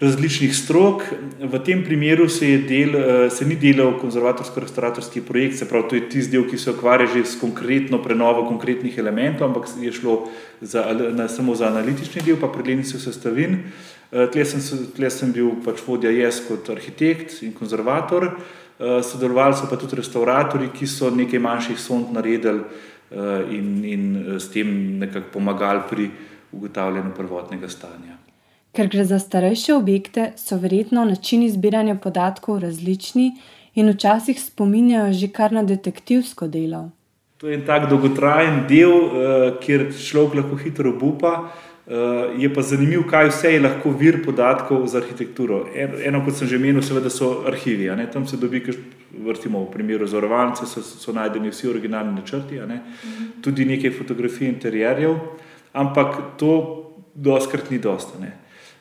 različnih 0.00 0.56
strok. 0.56 1.02
V 1.40 1.58
tem 1.64 1.84
primeru 1.84 2.28
se, 2.28 2.58
del, 2.68 2.96
eh, 2.96 3.30
se 3.30 3.44
ni 3.44 3.56
delal 3.56 3.98
konzervatorsko-restauratorski 4.00 5.20
projekt, 5.20 5.58
se 5.58 5.68
pravi, 5.68 5.88
to 5.88 5.94
je 5.94 6.08
tisti 6.08 6.32
del, 6.32 6.48
ki 6.48 6.58
se 6.58 6.70
ukvarja 6.70 7.06
že 7.06 7.24
s 7.24 7.36
konkretno 7.40 8.02
prenovo 8.02 8.48
konkretnih 8.48 8.98
elementov, 8.98 9.48
ampak 9.48 9.68
je 9.80 9.92
šlo 9.92 10.28
za, 10.60 10.84
na, 11.12 11.28
samo 11.28 11.54
za 11.54 11.68
analitični 11.68 12.22
del, 12.22 12.36
pa 12.40 12.48
preglednico 12.48 12.98
sestavin. 12.98 13.58
Eh, 14.12 14.26
tle 14.26 14.44
sem, 14.44 14.60
tle 14.90 15.10
sem 15.10 15.30
bil 15.30 15.52
pač 15.62 15.82
vodja 15.86 16.10
jaz 16.10 16.40
kot 16.42 16.66
arhitekt 16.72 17.42
in 17.46 17.52
konzervator, 17.54 18.26
eh, 18.26 19.02
sodelovali 19.06 19.54
so 19.54 19.68
pa 19.70 19.76
tudi 19.78 20.00
restauratori, 20.00 20.72
ki 20.74 20.86
so 20.86 21.10
nekaj 21.10 21.38
manjših 21.38 21.78
sond 21.78 22.12
naredili 22.12 22.64
in, 23.50 23.84
in 23.84 24.02
s 24.38 24.52
tem 24.54 24.68
nekako 25.00 25.32
pomagali 25.32 25.80
pri 25.90 26.04
ugotavljanju 26.54 27.10
prvotnega 27.16 27.68
stanja. 27.68 28.14
Ker 28.70 28.86
gre 28.86 29.02
za 29.04 29.18
starejše 29.18 29.74
objekte, 29.74 30.32
so 30.38 30.56
verjetno 30.62 31.02
načini 31.04 31.50
zbiranja 31.50 31.96
podatkov 31.98 32.60
različni 32.62 33.32
in 33.74 33.90
včasih 33.90 34.38
spominjajo 34.38 35.12
že 35.12 35.28
kar 35.28 35.52
na 35.52 35.62
detektivsko 35.66 36.46
delo. 36.46 36.90
To 37.42 37.48
je 37.48 37.56
en 37.58 37.66
tak 37.66 37.88
dolgotrajen 37.90 38.66
del, 38.68 38.94
kjer 39.58 39.88
človek 39.96 40.34
lahko 40.34 40.56
hitro 40.62 40.90
obupa. 40.94 41.50
Uh, 41.90 41.96
je 42.38 42.46
pa 42.54 42.62
zanimivo, 42.62 43.02
kaj 43.10 43.28
vse 43.32 43.50
je 43.50 43.60
lahko 43.60 43.90
vir 43.90 44.20
podatkov 44.22 44.84
za 44.86 45.00
arhitekturo. 45.00 45.64
Eno, 45.74 46.20
kot 46.22 46.36
sem 46.38 46.46
že 46.46 46.58
menil, 46.58 46.84
seveda 46.86 47.10
so 47.10 47.42
arhivi. 47.50 47.88
Tam 48.12 48.26
se 48.30 48.36
dobi, 48.36 48.62
vrtimo 49.10 49.64
v 49.64 49.72
primeru 49.72 50.06
zavarovalnice, 50.06 50.66
so, 50.70 50.82
so 50.82 51.12
najdeni 51.12 51.50
vsi 51.50 51.66
originalni 51.68 52.14
načrti, 52.14 52.60
ne? 52.62 52.78
tudi 53.42 53.64
nekaj 53.66 53.90
fotografij 53.90 54.48
interjerjev, 54.48 55.18
ampak 55.72 56.38
to 56.38 56.52
doskrat 57.14 57.70
ni 57.70 57.78
dosta. 57.78 58.18
Ne? 58.22 58.36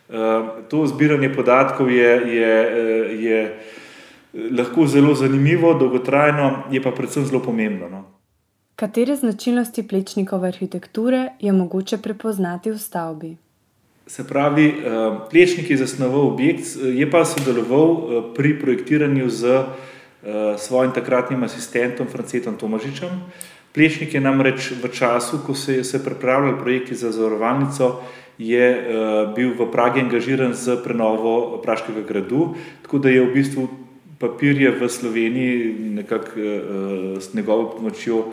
Ehm, 0.10 0.70
to 0.70 0.86
zbiranje 0.88 1.34
podatkov 1.34 1.92
je, 1.92 2.12
je, 2.36 2.54
eh, 2.62 3.24
je 3.24 3.60
lahko 4.52 4.88
zelo 4.88 5.16
zanimivo, 5.16 5.74
dolgotrajno, 5.74 6.70
je 6.72 6.82
pa 6.82 6.92
predvsem 6.92 7.26
zelo 7.26 7.42
pomembno. 7.42 7.90
No. 7.90 8.19
Katere 8.80 9.16
značilnosti 9.16 9.84
plečnikove 9.88 10.48
arhitekture 10.48 11.30
je 11.40 11.52
mogoče 11.52 11.98
prepoznati 11.98 12.72
v 12.72 12.78
stavbi? 12.78 13.36
Se 14.08 14.24
pravi, 14.28 14.68
ehm, 14.68 15.16
plečnik 15.32 15.70
je 15.70 15.78
zasnoval 15.78 16.28
objekt, 16.28 16.78
je 16.84 17.10
pa 17.12 17.26
sodeloval 17.26 17.90
eh, 17.90 18.22
pri 18.36 18.54
projektiranju 18.60 19.30
z 19.30 19.44
eh, 19.46 19.66
svojim 20.58 20.94
takratnim 20.96 21.44
asistentom 21.44 22.08
Francetom 22.08 22.56
Tomažičem. 22.56 23.10
Plečnik 23.76 24.14
je 24.14 24.22
namreč 24.22 24.72
v 24.72 24.88
času, 24.88 25.42
ko 25.46 25.54
se 25.54 25.76
je 25.76 26.00
pripravljal 26.04 26.56
projekt 26.64 26.94
za 26.94 27.12
zavarovalnico, 27.12 28.00
je 28.38 28.88
bil 29.36 29.52
v 29.60 29.68
Pragi 29.72 30.00
angažiran 30.00 30.54
za 30.54 30.78
prenovo 30.84 31.60
Praškega 31.64 32.02
gradu, 32.08 32.56
tako 32.82 32.98
da 32.98 33.10
je 33.10 33.22
v 33.22 33.34
bistvu 33.34 33.68
papirje 34.20 34.72
v 34.72 34.90
Sloveniji 34.90 35.76
nekako 36.00 36.40
s 37.20 37.34
njegovo 37.34 37.70
pomočjo 37.76 38.24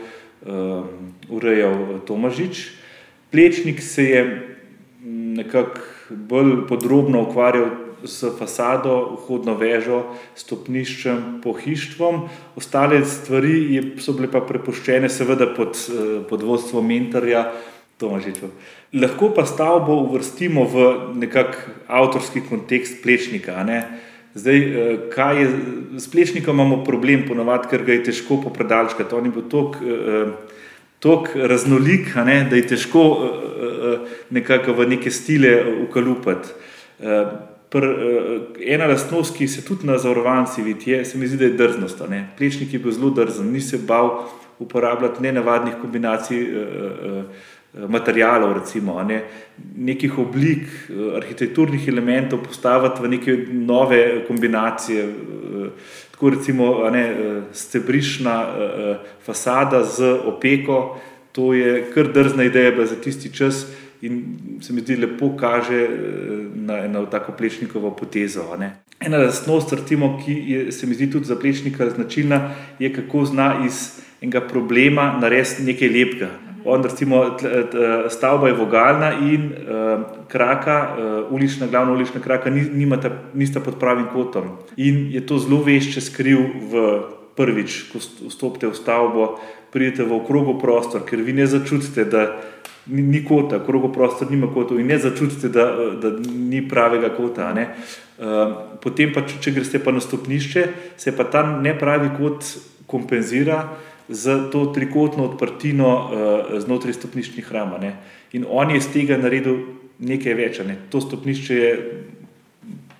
uh, 0.46 0.86
urejal 1.28 2.00
Tomažič. 2.06 2.70
Plečnik 3.30 3.82
se 3.82 4.04
je 4.04 4.22
nekako 5.36 5.80
bolj 6.10 6.66
podrobno 6.68 7.22
ukvarjal 7.22 7.66
s 8.04 8.24
fasado, 8.38 9.16
vhodno 9.16 9.56
vežo, 9.58 10.02
stopniščem, 10.38 11.40
pohištvom, 11.42 12.26
ostale 12.56 13.00
stvari 13.04 13.96
so 13.98 14.14
bile 14.14 14.30
pa 14.30 14.42
prepuščene, 14.46 15.08
seveda 15.10 15.48
pod, 15.56 15.78
pod 16.30 16.44
vodstvom 16.46 16.86
mentorja 16.86 17.48
Tomažiča. 17.98 18.50
Lahko 19.00 19.30
pa 19.34 19.46
stavbo 19.48 19.96
uvrstimo 20.04 20.66
v 20.68 20.86
nekakšen 21.16 21.88
avtorski 21.88 22.42
kontekst 22.44 23.00
plečnika. 23.02 23.56
Zdaj, 24.36 24.58
eh, 24.58 24.98
kaj 25.14 25.42
je 25.42 25.48
s 25.96 26.10
plečnikom, 26.12 26.56
imamo 26.56 26.84
problem, 26.84 27.22
ponovadi, 27.28 27.70
ker 27.70 27.84
ga 27.84 27.94
je 27.94 28.02
težko 28.10 28.36
popredalčkati. 28.42 29.14
On 29.14 29.24
je 29.24 29.32
bil 29.32 29.46
tako 29.48 31.32
eh, 31.36 31.48
raznolik, 31.48 32.12
ne, 32.26 32.42
da 32.50 32.56
je 32.56 32.66
težko 32.74 33.04
eh, 33.16 34.12
nekako 34.30 34.74
v 34.76 34.88
neke 34.92 35.10
stile 35.10 35.54
ukalupati. 35.88 36.52
Ena 38.66 38.86
lastnost, 38.86 39.36
ki 39.36 39.48
se 39.48 39.64
tudi 39.64 39.86
na 39.86 39.98
zavarovanci 39.98 40.62
vidi, 40.62 40.90
je, 40.90 41.04
se 41.04 41.18
mi 41.18 41.26
zdi, 41.28 41.36
da 41.36 41.44
je 41.44 41.56
drznost. 41.56 42.02
Ne. 42.10 42.28
Plečnik 42.38 42.72
je 42.72 42.78
bil 42.80 42.92
zelo 42.92 43.10
drzen, 43.10 43.52
ni 43.52 43.60
se 43.60 43.78
bal 43.78 44.28
uporabljati 44.58 45.22
nenavadnih 45.22 45.74
kombinacij 45.80 46.44
materijalov, 47.88 48.52
recimo, 48.58 49.02
ne, 49.02 49.22
nekih 49.76 50.18
oblik, 50.18 50.68
arhitekturnih 51.16 51.88
elementov 51.88 52.42
postaviti 52.44 53.02
v 53.02 53.08
neke 53.08 53.36
nove 53.52 54.24
kombinacije. 54.28 55.08
Tako 56.10 56.30
recimo 56.30 56.90
ne, 56.90 57.04
stebrišna 57.52 58.36
fasada 59.24 59.84
z 59.84 60.14
opeko, 60.24 60.96
to 61.32 61.52
je 61.52 61.84
kar 61.94 62.08
drzna 62.12 62.48
ideja 62.48 62.86
za 62.86 62.96
tisti 62.96 63.32
čas 63.32 63.66
in 64.02 64.38
se 64.60 64.72
mi 64.72 64.80
zdi 64.80 64.96
lepo 64.96 65.36
kaže 65.36 65.88
na 66.54 66.78
eno 66.84 67.06
tako 67.06 67.32
plečnikovo 67.32 67.90
potezo. 67.90 68.56
Ne. 68.58 68.70
Ena 69.00 69.18
lastnost, 69.18 69.74
ki 70.24 70.32
je, 70.46 70.72
se 70.72 70.86
mi 70.86 70.94
zdi 70.94 71.10
tudi 71.10 71.24
za 71.24 71.36
plečnika 71.36 71.90
značilna, 71.90 72.54
je 72.78 72.92
kako 72.92 73.24
zna 73.24 73.64
iz 73.66 74.00
enega 74.20 74.40
problema 74.40 75.18
narediti 75.20 75.62
nekaj 75.62 75.88
lepega. 75.88 76.30
On, 76.66 76.82
recimo, 76.82 77.36
stavba 78.10 78.48
je 78.48 78.54
vogalna 78.54 79.12
in 79.12 79.52
uh, 79.52 80.02
kraka, 80.28 80.88
uh, 80.88 81.32
ulična, 81.32 81.66
glavna 81.66 81.92
ulična 81.92 82.20
kraka, 82.20 82.50
ni, 82.50 82.64
nimata, 82.74 83.10
nista 83.34 83.60
pod 83.60 83.78
pravim 83.78 84.06
kotom. 84.12 84.48
In 84.76 85.06
je 85.14 85.22
to 85.26 85.38
zelo 85.38 85.62
vešče 85.62 86.00
skril 86.00 86.42
v 86.72 86.82
prvič, 87.38 87.78
ko 87.92 88.02
vstopite 88.02 88.66
v 88.66 88.74
stavbo, 88.74 89.36
pridete 89.70 90.02
v 90.02 90.18
okrogo 90.18 90.56
prostor, 90.58 91.06
ker 91.06 91.22
vi 91.22 91.36
ne 91.36 91.46
začutite, 91.46 92.04
da 92.10 92.26
ni, 92.90 93.02
ni 93.02 93.22
kota, 93.24 93.60
okrogo 93.62 93.92
prostor 93.94 94.30
nima 94.30 94.50
kotov 94.50 94.80
in 94.82 94.90
ne 94.90 94.98
začutite, 94.98 95.48
da, 95.54 95.70
da 96.02 96.16
ni 96.26 96.66
pravega 96.66 97.14
kota. 97.14 97.52
Uh, 97.54 98.78
potem 98.82 99.14
pa, 99.14 99.22
če, 99.22 99.38
če 99.38 99.54
greste 99.54 99.78
pa 99.78 99.94
na 99.94 100.02
stopnišče, 100.02 100.66
se 100.98 101.14
pa 101.14 101.30
ta 101.30 101.46
nepravi 101.46 102.10
kot 102.18 102.56
kompenzira 102.90 103.68
z 104.08 104.50
to 104.52 104.66
trikotno 104.66 105.24
odprtino 105.24 105.88
uh, 105.88 106.58
znotraj 106.60 106.94
stopniščnih 106.94 107.46
hrama. 107.48 107.78
Ne. 107.82 107.96
In 108.32 108.46
on 108.48 108.70
je 108.70 108.80
iz 108.80 108.88
tega 108.92 109.18
naredil 109.18 109.62
nekaj 109.98 110.36
več. 110.38 110.60
Ne. 110.66 110.78
To 110.90 111.00
stopnišče 111.02 111.56
je 111.56 111.72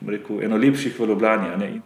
rekel, 0.07 0.43
eno 0.47 0.59
lepših 0.59 0.99
v 0.99 1.11
Ljubljani. 1.13 1.81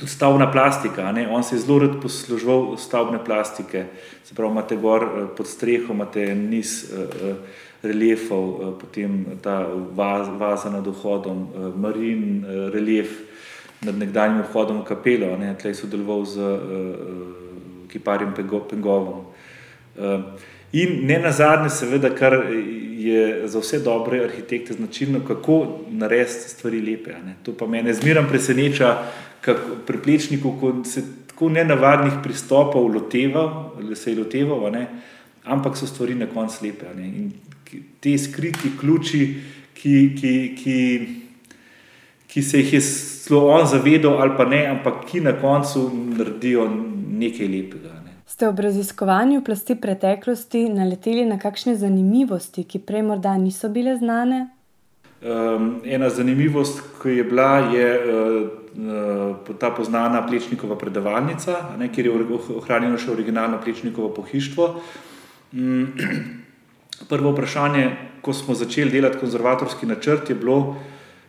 Tudi 0.00 0.10
stavna 0.10 0.46
plastika, 0.50 1.10
ne. 1.12 1.26
on 1.28 1.42
se 1.44 1.56
je 1.56 1.64
zelo 1.64 1.78
rad 1.82 1.98
posluževal 2.02 2.76
stavbne 2.78 3.18
plastike. 3.24 3.84
Se 4.24 4.34
pravi, 4.34 4.52
imate 4.52 4.76
gor 4.76 5.04
uh, 5.04 5.26
pod 5.36 5.48
streho, 5.48 5.92
imate 5.92 6.34
niz. 6.34 6.84
Uh, 6.92 7.32
uh, 7.32 7.66
Reliefov, 7.80 8.76
potem 8.76 9.38
ta 9.40 9.62
vaz, 9.96 10.28
vaza 10.36 10.68
nad 10.68 10.84
vhodom, 10.84 11.46
marin, 11.80 12.44
relief 12.74 13.14
nad 13.80 13.96
nekdanjim 13.96 14.42
vhodom 14.44 14.82
v 14.82 14.84
kapelo, 14.84 15.30
tukaj 15.56 15.74
sodeloval 15.78 16.26
z 16.28 16.36
uh, 16.44 17.49
kiparjem 17.92 18.34
Pengovom. 18.70 19.24
Ehm, 19.98 20.22
in 20.72 21.06
ne 21.06 21.18
na 21.18 21.32
zadnje, 21.32 21.70
seveda, 21.70 22.10
kar 22.14 22.36
je 23.00 23.48
za 23.48 23.58
vse 23.58 23.78
dobre 23.78 24.24
arhitekte 24.24 24.74
značilno, 24.74 25.20
kako 25.26 25.78
narediti 25.90 26.50
stvari 26.50 26.80
lepe. 26.80 27.14
To 27.42 27.52
pa 27.52 27.66
me 27.66 27.94
zmeraj 27.94 28.28
preseneča, 28.28 28.96
kako 29.40 29.82
pri 29.86 29.98
plečniku, 29.98 30.54
ko 30.60 30.74
se 30.84 31.02
tako 31.26 31.48
nenavadnih 31.48 32.20
pristopov 32.22 32.86
loteva, 32.94 33.72
se 33.94 34.12
je 34.12 34.18
loteval, 34.18 34.72
ampak 35.44 35.76
so 35.76 35.86
stvari 35.86 36.14
na 36.14 36.26
koncu 36.26 36.64
lepe. 36.64 36.86
In 36.96 37.32
te 38.00 38.18
skriti 38.18 38.76
ključi, 38.80 39.34
ki, 39.74 39.94
ki, 40.20 40.34
ki, 40.58 41.08
ki 42.28 42.42
se 42.42 42.58
jih 42.58 42.72
je 42.72 42.80
zelo 42.80 43.46
on 43.48 43.66
zavedal, 43.66 44.20
ali 44.20 44.36
pa 44.36 44.44
ne, 44.44 44.66
ampak 44.66 45.06
ki 45.10 45.20
na 45.20 45.32
koncu 45.32 45.90
naredijo 46.18 46.66
nekaj 47.20 47.48
lepega. 47.48 47.92
Ne. 48.04 48.14
Ste 48.26 48.48
ob 48.48 48.60
raziskovanju 48.62 49.42
plasti 49.44 49.74
preteklosti 49.76 50.68
naleteli 50.72 51.26
na 51.26 51.38
kakšne 51.38 51.74
zanimivosti, 51.76 52.64
ki 52.64 52.80
prej 52.86 53.02
morda 53.02 53.34
niso 53.36 53.68
bile 53.68 53.96
znane? 53.98 54.48
Um, 55.20 55.80
ena 55.84 56.08
zanimivost, 56.08 56.80
ki 57.02 57.18
je 57.18 57.24
bila, 57.28 57.50
je 57.74 57.88
uh, 58.00 59.56
ta 59.60 59.68
poznana 59.76 60.22
Plečnikova 60.26 60.78
predavalnica, 60.78 61.58
ne, 61.78 61.90
kjer 61.92 62.06
je 62.06 62.12
ohranjeno 62.56 62.98
še 62.98 63.10
originalno 63.12 63.58
Plečnikovo 63.60 64.14
pohištvo. 64.16 64.68
Um, 65.52 65.90
prvo 67.10 67.34
vprašanje, 67.34 67.90
ko 68.22 68.32
smo 68.32 68.54
začeli 68.54 68.94
delati 68.94 69.20
konzervatorski 69.20 69.86
načrt, 69.86 70.30
je 70.30 70.38
bilo, 70.38 70.76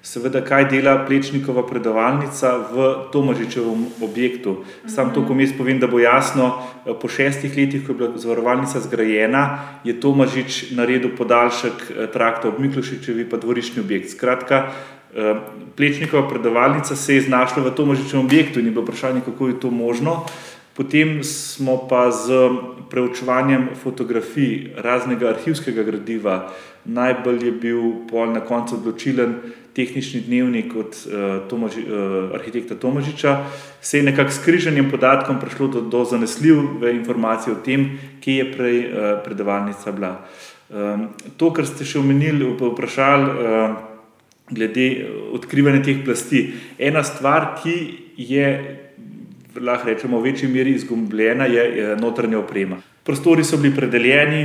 seveda, 0.02 0.42
kaj 0.42 0.66
dela 0.70 0.96
Plečnikova 1.06 1.62
predavalnica 1.68 2.58
v 2.74 2.86
Tomažičevem 3.14 3.86
objektu. 4.02 4.64
Sam 4.90 5.14
to, 5.14 5.22
ko 5.26 5.38
jaz 5.38 5.54
povem, 5.58 5.80
da 5.80 5.88
bo 5.88 6.00
jasno, 6.02 6.58
eh, 6.86 6.94
po 6.94 7.08
šestih 7.08 7.54
letih, 7.58 7.86
ko 7.86 7.92
je 7.92 7.98
bila 7.98 8.18
zavarovalnica 8.18 8.80
zgrajena, 8.80 9.60
je 9.84 9.94
Tomažič 9.94 10.72
naredil 10.72 11.14
podaljšek 11.18 11.74
eh, 11.90 12.08
trakta 12.14 12.50
ob 12.50 12.60
Miklošičevi 12.60 13.30
pa 13.30 13.38
dvorišni 13.38 13.82
objekt. 13.82 14.10
Skratka, 14.10 14.72
eh, 15.14 15.36
Plečnikova 15.78 16.28
predavalnica 16.30 16.96
se 16.96 17.16
je 17.16 17.22
znašla 17.22 17.64
v 17.64 17.76
Tomažičevem 17.76 18.26
objektu 18.26 18.60
in 18.60 18.66
je 18.66 18.72
bilo 18.72 18.84
vprašanje, 18.84 19.22
kako 19.26 19.48
je 19.48 19.60
to 19.60 19.70
možno. 19.70 20.26
Potem 20.74 21.24
smo 21.24 21.88
pa 21.88 22.12
z 22.12 22.50
preučevanjem 22.90 23.76
fotografij 23.84 24.72
raznega 24.78 25.30
arhivskega 25.30 25.84
gradiva, 25.84 26.50
najbolj 26.86 27.46
je 27.46 27.52
bil 27.52 27.82
pol 28.10 28.32
na 28.32 28.40
koncu 28.40 28.76
odločilen 28.76 29.36
tehnični 29.76 30.22
dnevnik 30.22 30.76
od 30.76 30.96
uh, 31.06 31.48
Tomaži, 31.50 31.82
uh, 31.82 32.34
arhitekta 32.36 32.76
Tomažiča, 32.76 33.38
se 33.82 33.98
je 33.98 34.04
nekako 34.04 34.32
s 34.32 34.44
križanjem 34.46 34.92
podatkom 34.92 35.40
prišlo 35.40 35.68
do, 35.68 35.82
do 35.82 36.04
zanesljive 36.06 36.92
informacije 36.96 37.54
o 37.54 37.62
tem, 37.66 38.00
kje 38.20 38.36
je 38.36 38.52
prej 38.52 38.80
uh, 38.80 39.24
predavalnica 39.26 39.92
bila. 39.92 40.16
Um, 40.70 41.08
to, 41.38 41.54
kar 41.54 41.68
ste 41.68 41.86
še 41.86 42.00
omenili, 42.00 42.48
vprašali 42.48 43.32
uh, 43.32 43.80
glede 44.52 45.08
odkrivanja 45.32 45.84
teh 45.84 46.04
plasti. 46.06 46.46
Ena 46.80 47.04
stvar, 47.04 47.54
ki 47.64 47.76
je, 48.18 48.48
lahko 49.56 49.90
rečemo, 49.90 50.20
v 50.20 50.32
večji 50.32 50.52
meri 50.52 50.76
izgubljena, 50.76 51.48
je, 51.48 51.64
je 51.78 51.96
notranja 52.00 52.40
oprema. 52.40 52.82
Prostori 53.04 53.44
so 53.44 53.58
bili 53.58 53.76
predeljeni, 53.76 54.44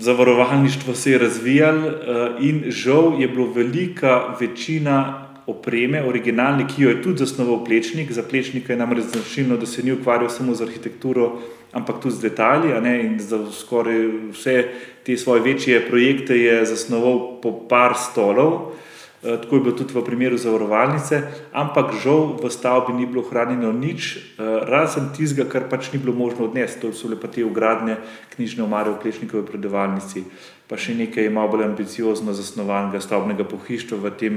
zavarovalništvo 0.00 0.94
se 0.94 1.10
je 1.10 1.18
razvijalo 1.18 1.86
eh, 1.86 2.30
in 2.40 2.64
žal 2.68 3.20
je 3.20 3.28
bilo 3.28 3.52
velika 3.52 4.36
večina 4.40 5.26
opreme, 5.46 6.02
originalne, 6.06 6.66
ki 6.68 6.82
jo 6.82 6.90
je 6.90 7.02
tudi 7.02 7.18
zasnoval 7.18 7.64
Plečnik. 7.64 8.12
Za 8.12 8.22
Plečnika 8.22 8.72
je 8.72 8.78
namreč 8.78 9.04
značilno, 9.04 9.56
da 9.56 9.66
se 9.66 9.82
ni 9.82 9.92
ukvarjal 9.92 10.30
samo 10.30 10.54
z 10.54 10.62
arhitekturo, 10.62 11.40
ampak 11.72 12.02
tudi 12.02 12.14
z 12.14 12.20
detalji. 12.20 12.72
In 13.02 13.18
za 13.18 13.40
skoraj 13.52 14.06
vse 14.32 14.64
te 15.06 15.16
svoje 15.16 15.42
večje 15.42 15.86
projekte 15.88 16.38
je 16.38 16.64
zasnoval 16.66 17.40
po 17.42 17.52
par 17.68 17.94
stolov. 17.98 18.72
Eh, 19.22 19.36
tako 19.42 19.56
je 19.56 19.60
bilo 19.60 19.76
tudi 19.76 19.92
v 19.94 20.00
primeru 20.04 20.36
zavarovalnice, 20.40 21.22
ampak 21.52 21.92
žal 22.00 22.40
v 22.40 22.48
stavbi 22.48 22.96
ni 22.96 23.04
bilo 23.06 23.20
hranjeno 23.22 23.68
nič, 23.72 24.16
eh, 24.16 24.20
razen 24.64 25.12
tistega, 25.12 25.44
kar 25.44 25.68
pač 25.68 25.92
ni 25.92 26.00
bilo 26.00 26.16
možno 26.16 26.48
odnesti. 26.48 26.80
To 26.80 26.92
so 26.92 27.08
le 27.08 27.20
pa 27.20 27.28
te 27.28 27.44
ugradnje 27.44 28.00
knjižne 28.32 28.64
omare 28.64 28.90
v 28.90 28.96
Plešnikovi 28.96 29.44
predavalnici, 29.44 30.24
pa 30.64 30.80
še 30.80 30.96
nekaj 30.96 31.28
malo 31.28 31.52
bolj 31.52 31.68
ambiciozno 31.68 32.32
zasnovanega 32.32 33.00
stavbnega 33.00 33.44
pohištva 33.44 33.98
v 34.00 34.10
tem 34.16 34.34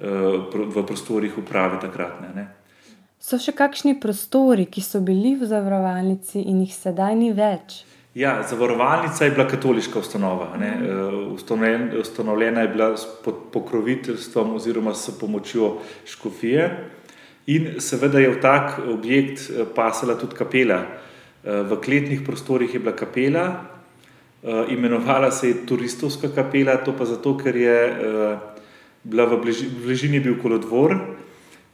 eh, 0.00 0.08
v 0.48 0.80
prostorih 0.80 1.36
uprave 1.36 1.76
takratne. 1.76 2.32
Ne. 2.32 2.48
So 3.20 3.36
še 3.36 3.52
kakšni 3.52 4.00
prostori, 4.00 4.64
ki 4.64 4.80
so 4.80 5.04
bili 5.04 5.36
v 5.36 5.44
zavarovalnici 5.44 6.40
in 6.40 6.64
jih 6.64 6.72
sedaj 6.72 7.14
ni 7.20 7.36
več? 7.36 7.84
Ja, 8.14 8.42
zavarovalnica 8.50 9.24
je 9.24 9.30
bila 9.30 9.48
katoliška 9.48 9.98
ustanova. 9.98 10.48
Mhm. 10.56 12.00
Ustanovljena 12.00 12.60
je 12.60 12.68
bila 12.68 12.94
pod 13.24 13.34
pokroviteljstvom 13.52 14.54
oziroma 14.54 14.94
s 14.94 15.18
pomočjo 15.20 15.78
škofije. 16.04 16.88
In 17.46 17.80
seveda 17.80 18.18
je 18.18 18.30
v 18.30 18.40
tak 18.40 18.78
objekt 18.86 19.50
eh, 19.50 19.64
pasala 19.74 20.14
tudi 20.14 20.36
kapela. 20.36 20.82
Eh, 21.44 21.62
v 21.62 21.80
kletnih 21.80 22.20
prostorih 22.26 22.74
je 22.74 22.80
bila 22.80 22.92
kapela, 22.96 23.64
eh, 24.42 24.64
imenovala 24.68 25.30
se 25.30 25.48
je 25.48 25.66
turistovska 25.66 26.28
kapela, 26.34 26.76
to 26.76 26.92
pa 26.92 27.04
zato, 27.04 27.36
ker 27.38 27.56
je 27.56 27.78
bila 29.02 29.24
v 29.24 29.40
bližini 29.84 30.20
bil 30.20 30.36
kolodvor. 30.42 30.94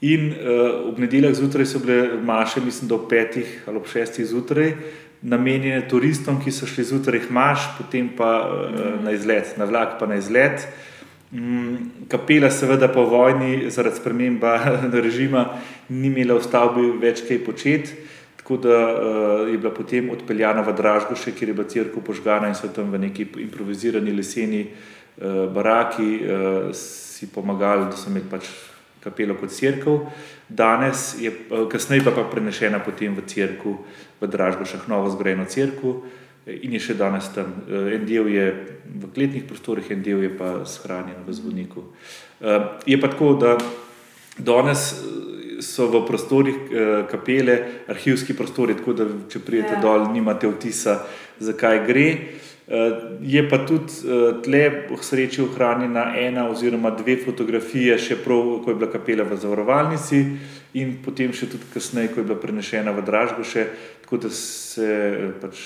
In 0.00 0.30
uh, 0.30 0.86
ob 0.88 0.98
nedeljah 1.02 1.34
zjutraj 1.34 1.66
so 1.66 1.80
bile 1.82 2.20
maše, 2.22 2.60
mislim, 2.62 2.88
do 2.88 3.00
petih 3.08 3.64
ali 3.66 3.76
ob 3.76 3.86
šestih 3.90 4.26
zjutraj, 4.26 4.76
namenjene 5.22 5.88
turistom, 5.88 6.38
ki 6.42 6.52
so 6.54 6.66
šli 6.66 6.84
zjutraj 6.84 7.26
maš, 7.30 7.64
potem 7.78 8.10
pa 8.16 8.30
uh, 8.46 8.84
na 9.04 9.12
izlet, 9.12 9.56
na 9.58 9.66
vlak 9.66 9.98
pa 9.98 10.06
na 10.06 10.18
izlet. 10.20 10.68
Um, 11.32 11.90
kapela, 12.08 12.50
seveda, 12.50 12.88
po 12.88 13.04
vojni, 13.04 13.70
zaradi 13.70 13.98
sprememba 13.98 14.54
režima, 15.06 15.48
ni 15.88 16.08
imela 16.08 16.38
v 16.38 16.46
stavbi 16.46 16.86
več 17.02 17.24
kaj 17.26 17.42
početi, 17.44 17.98
tako 18.38 18.60
da 18.62 18.78
uh, 18.78 19.50
je 19.50 19.58
bila 19.58 19.74
potem 19.74 20.08
odpeljana 20.14 20.62
v 20.64 20.76
Dražgoše, 20.78 21.34
kjer 21.36 21.52
je 21.52 21.58
bila 21.58 21.68
crkva 21.68 22.06
požgana 22.06 22.48
in 22.48 22.56
so 22.56 22.70
tam 22.72 22.92
v 22.94 23.02
neki 23.08 23.28
improvizirani 23.44 24.14
leseni 24.14 24.64
uh, 24.64 25.44
baraki 25.52 26.08
si 26.72 27.26
pomagali, 27.34 27.90
da 27.90 27.98
so 27.98 28.08
imeli 28.08 28.30
pač 28.30 28.46
kapelo 29.02 29.34
kot 29.34 29.50
crkva. 29.52 29.98
Danes 30.48 31.16
je, 31.20 31.32
kasneje 31.70 32.04
pa, 32.06 32.14
pa 32.16 32.24
prenešena 32.30 32.80
potem 32.80 33.14
v 33.14 33.26
crkvu 33.26 33.74
v 34.20 34.26
Dražgošah, 34.26 34.88
novo 34.88 35.10
zgrajeno 35.10 35.44
crkvo. 35.44 36.02
in 36.48 36.72
je 36.72 36.80
še 36.80 36.94
danes 36.96 37.28
tam. 37.34 37.52
En 37.68 38.06
del 38.08 38.28
je 38.32 38.46
v 38.88 39.10
kletnih 39.14 39.44
prostorih, 39.44 39.90
en 39.92 40.02
del 40.02 40.24
je 40.24 40.32
pa 40.32 40.64
shranjen 40.64 41.20
v 41.26 41.36
zvoniku. 41.36 41.84
Je 42.88 42.96
pa 43.00 43.10
tako, 43.12 43.34
da 43.36 43.56
danes 44.38 44.94
so 45.60 45.88
v 45.90 46.04
prostorih 46.06 46.58
kapele 47.10 47.58
arhivski 47.90 48.36
prostori, 48.38 48.78
tako 48.78 48.94
da 48.96 49.08
če 49.28 49.42
prijete 49.44 49.76
ja. 49.76 49.82
dol, 49.82 50.08
nimate 50.14 50.48
vtisa, 50.48 51.02
zakaj 51.42 51.82
gre. 51.86 52.08
Je 53.24 53.42
pa 53.48 53.58
tudi 53.64 54.04
tle 54.44 54.62
v 54.88 54.98
sreči 55.00 55.40
ohranjena 55.42 56.12
ena 56.20 56.46
oziroma 56.52 56.92
dve 56.96 57.16
fotografije, 57.20 57.96
še 57.98 58.20
prav, 58.24 58.60
ko 58.64 58.72
je 58.72 58.78
bila 58.78 58.90
kapela 58.92 59.24
v 59.24 59.40
zavarovalnici 59.40 60.24
in 60.76 60.98
potem 61.04 61.32
še 61.32 61.48
tudi 61.48 61.68
kasneje, 61.72 62.12
ko 62.12 62.20
je 62.20 62.26
bila 62.28 62.38
prenešena 62.40 62.92
v 62.92 63.04
Dražgoše, 63.06 63.64
tako 64.04 64.20
da 64.24 64.30
se 64.32 64.88
pač 65.40 65.62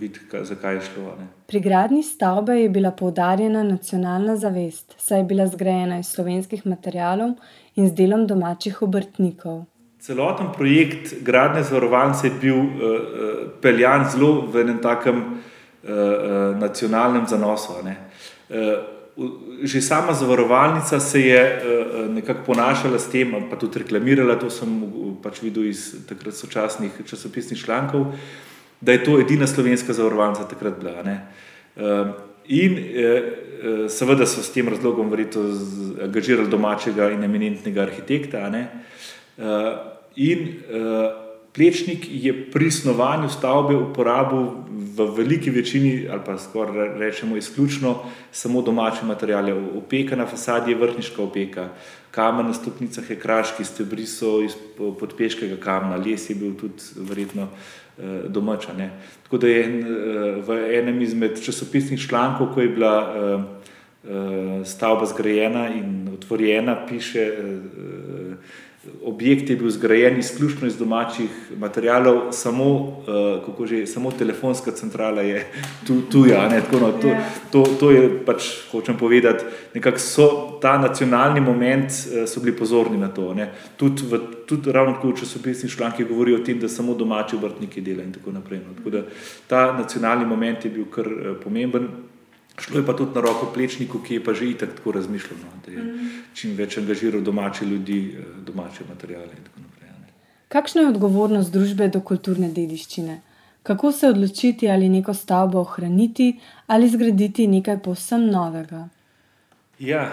vidi, 0.00 0.20
zakaj 0.32 0.74
je 0.78 0.82
šlo. 0.88 1.14
Ne. 1.20 1.28
Pri 1.48 1.60
gradni 1.64 2.02
stavbe 2.02 2.56
je 2.60 2.68
bila 2.72 2.90
poudarjena 2.96 3.62
nacionalna 3.64 4.36
zavest, 4.36 4.96
saj 4.98 5.22
je 5.22 5.28
bila 5.28 5.46
zgrajena 5.46 6.00
iz 6.00 6.12
slovenskih 6.12 6.66
materijalov 6.66 7.36
in 7.76 7.88
z 7.88 7.96
delom 7.96 8.26
domačih 8.26 8.82
obrtnikov. 8.82 9.64
Celoten 10.00 10.52
projekt 10.54 11.16
gradne 11.24 11.64
zavarovalnice 11.66 12.28
je 12.28 12.34
bil 12.40 12.58
uh, 12.58 12.68
peljan 13.60 14.04
zelo 14.12 14.46
v 14.52 14.60
enem 14.62 14.78
takem 14.78 15.22
uh, 15.22 16.52
nacionalnem 16.60 17.26
zanosu. 17.26 17.80
Uh, 17.80 18.95
že 19.62 19.80
sama 19.80 20.12
zavarovalnica 20.12 21.00
se 21.00 21.20
je 21.20 21.40
uh, 21.40 22.14
nekako 22.14 22.40
ponašala 22.46 22.98
s 22.98 23.08
tem, 23.08 23.32
pa 23.50 23.56
tudi 23.56 23.78
reklamirala, 23.78 24.36
to 24.36 24.50
sem 24.50 24.68
pač 25.22 25.40
videl 25.42 25.64
iz 25.64 25.94
takrat 26.08 26.36
sočasnih 26.36 26.92
časopisnih 27.06 27.64
člankov, 27.64 28.12
da 28.80 28.92
je 28.92 29.04
to 29.04 29.20
edina 29.20 29.46
slovenska 29.46 29.92
zavarovalnica 29.92 30.44
takrat 30.48 30.78
bila. 30.78 31.00
Uh, 31.00 32.12
in 32.48 32.76
uh, 32.76 33.88
seveda 33.88 34.26
so 34.26 34.44
s 34.44 34.52
tem 34.52 34.68
razlogom 34.68 35.10
verjetno 35.10 35.48
angažirali 36.04 36.48
domačega 36.52 37.10
in 37.10 37.24
eminentnega 37.24 37.82
arhitekta. 37.88 38.50
Uh, 38.52 39.44
in 40.16 40.60
uh, 40.68 41.25
Plečnik 41.56 42.04
je 42.10 42.50
pri 42.50 42.70
snovanju 42.70 43.28
stavbe 43.32 43.76
uporabil 43.76 44.44
v 44.96 45.06
veliki 45.16 45.50
večini, 45.50 46.08
ali 46.10 46.20
pa 46.26 46.38
skoraj 46.38 46.98
rečemo 46.98 47.36
izključno, 47.36 47.94
samo 48.32 48.62
domače 48.62 49.06
materijale. 49.06 49.52
Opeka 49.52 50.16
na 50.16 50.26
fasadi 50.26 50.70
je 50.70 50.76
vrhniška 50.76 51.22
opeka, 51.22 51.68
kamen 52.10 52.46
na 52.46 52.54
stopnicah 52.54 53.10
je 53.10 53.16
kraški, 53.16 53.64
stebri 53.64 54.06
so 54.06 54.42
iz 54.44 54.52
podpeškega 54.76 55.56
kamna, 55.56 55.96
les 55.96 56.30
je 56.30 56.36
bil 56.36 56.52
tudi 56.60 57.08
verjetno 57.08 57.48
eh, 57.48 58.28
domača. 58.28 58.72
Ne. 58.76 58.90
Tako 59.22 59.38
da 59.38 59.48
je 59.48 59.64
eh, 59.64 60.40
v 60.46 60.60
enem 60.78 61.00
izmed 61.02 61.40
časopisnih 61.44 62.08
člankov, 62.08 62.52
ko 62.54 62.60
je 62.60 62.68
bila 62.68 62.96
eh, 63.00 63.44
stavba 64.64 65.06
zgrajena 65.06 65.68
in 65.74 66.08
otvorjena, 66.14 66.76
piše 66.88 67.32
objekt 69.06 69.50
je 69.50 69.56
bil 69.56 69.70
zgrajen 69.70 70.18
izključno 70.18 70.66
iz 70.66 70.76
domačih 70.76 71.30
materijalov, 71.58 72.32
samo, 72.32 72.64
uh, 73.56 73.66
že, 73.66 73.86
samo 73.86 74.10
telefonska 74.10 74.70
centrala 74.70 75.22
je 75.22 75.46
tu, 75.86 76.00
tuja. 76.12 76.48
No, 76.72 76.92
to, 77.02 77.08
ja. 77.08 77.28
to, 77.52 77.62
to 77.80 77.90
je 77.90 78.08
pač, 78.26 78.42
hočem 78.72 78.98
povedati, 78.98 79.44
nekako 79.74 79.98
so 79.98 80.58
ta 80.62 80.74
nacionalni 80.78 81.40
moment, 81.40 81.86
uh, 81.86 82.26
so 82.26 82.42
bili 82.42 82.56
pozorni 82.56 82.98
na 82.98 83.08
to. 83.08 83.30
Tudi, 83.76 84.02
v, 84.10 84.20
tudi 84.46 84.72
ravno 84.72 84.98
tako 84.98 85.14
v 85.14 85.20
časopisnih 85.22 85.72
člankih 85.72 86.08
govorijo 86.08 86.40
o 86.40 86.44
tem, 86.44 86.58
da 86.58 86.68
samo 86.68 86.94
domači 86.94 87.36
obrtniki 87.36 87.80
delajo 87.80 88.10
in 88.10 88.12
tako 88.12 88.32
naprej. 88.32 88.60
No. 88.66 88.74
Tako 88.74 88.90
da, 88.90 89.06
ta 89.46 89.72
nacionalni 89.78 90.26
moment 90.26 90.64
je 90.64 90.70
bil 90.70 90.90
kar 90.90 91.06
uh, 91.06 91.36
pomemben. 91.44 91.88
Šlo 92.60 92.80
je 92.80 92.86
pa 92.86 92.96
tudi 92.96 93.14
na 93.14 93.20
roko 93.20 93.50
plečniku, 93.54 94.00
ki 94.00 94.14
je 94.14 94.24
pa 94.24 94.32
že 94.34 94.50
itak 94.50 94.74
tako 94.76 94.92
razmišljal, 94.96 95.38
no, 95.42 95.60
da 95.66 95.72
je 95.72 95.82
mm. 95.82 96.10
čim 96.34 96.56
več 96.56 96.78
angažiral 96.78 97.20
domače 97.20 97.64
ljudi, 97.64 98.16
eh, 98.18 98.24
domače 98.46 98.84
materijale 98.88 99.28
in 99.36 99.44
tako 99.44 99.60
naprej. 99.60 99.90
Ne. 99.90 100.12
Kakšna 100.48 100.82
je 100.82 100.88
odgovornost 100.88 101.52
družbe 101.52 101.88
do 101.88 102.00
kulturne 102.00 102.48
dediščine? 102.48 103.20
Kako 103.62 103.92
se 103.92 104.08
odločiti, 104.08 104.70
ali 104.70 104.88
neko 104.88 105.14
stavbo 105.14 105.60
ohraniti 105.60 106.38
ali 106.66 106.88
zgraditi 106.88 107.46
nekaj 107.46 107.80
povsem 107.82 108.28
novega? 108.30 108.88
Ja, 109.78 110.12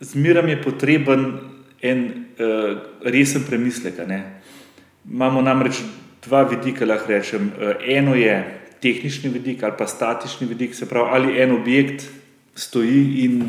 zmeram 0.00 0.48
je 0.48 0.62
potreben 0.62 1.38
en 1.82 2.02
uh, 2.04 2.78
resen 3.02 3.44
premislek. 3.48 4.00
Imamo 5.10 5.40
namreč 5.42 5.80
dva 6.26 6.42
vidika, 6.42 6.84
lahko 6.84 7.12
rečem. 7.12 7.52
Uh, 7.54 7.78
eno 7.86 8.14
je, 8.14 8.59
tehnični 8.82 9.30
vidik 9.30 9.62
ali 9.62 9.76
pa 9.78 9.86
statični 9.86 10.46
vidik, 10.46 10.74
se 10.74 10.88
pravi, 10.88 11.08
ali 11.12 11.38
en 11.42 11.52
objekt 11.52 12.06
stoji 12.54 13.24
in 13.24 13.42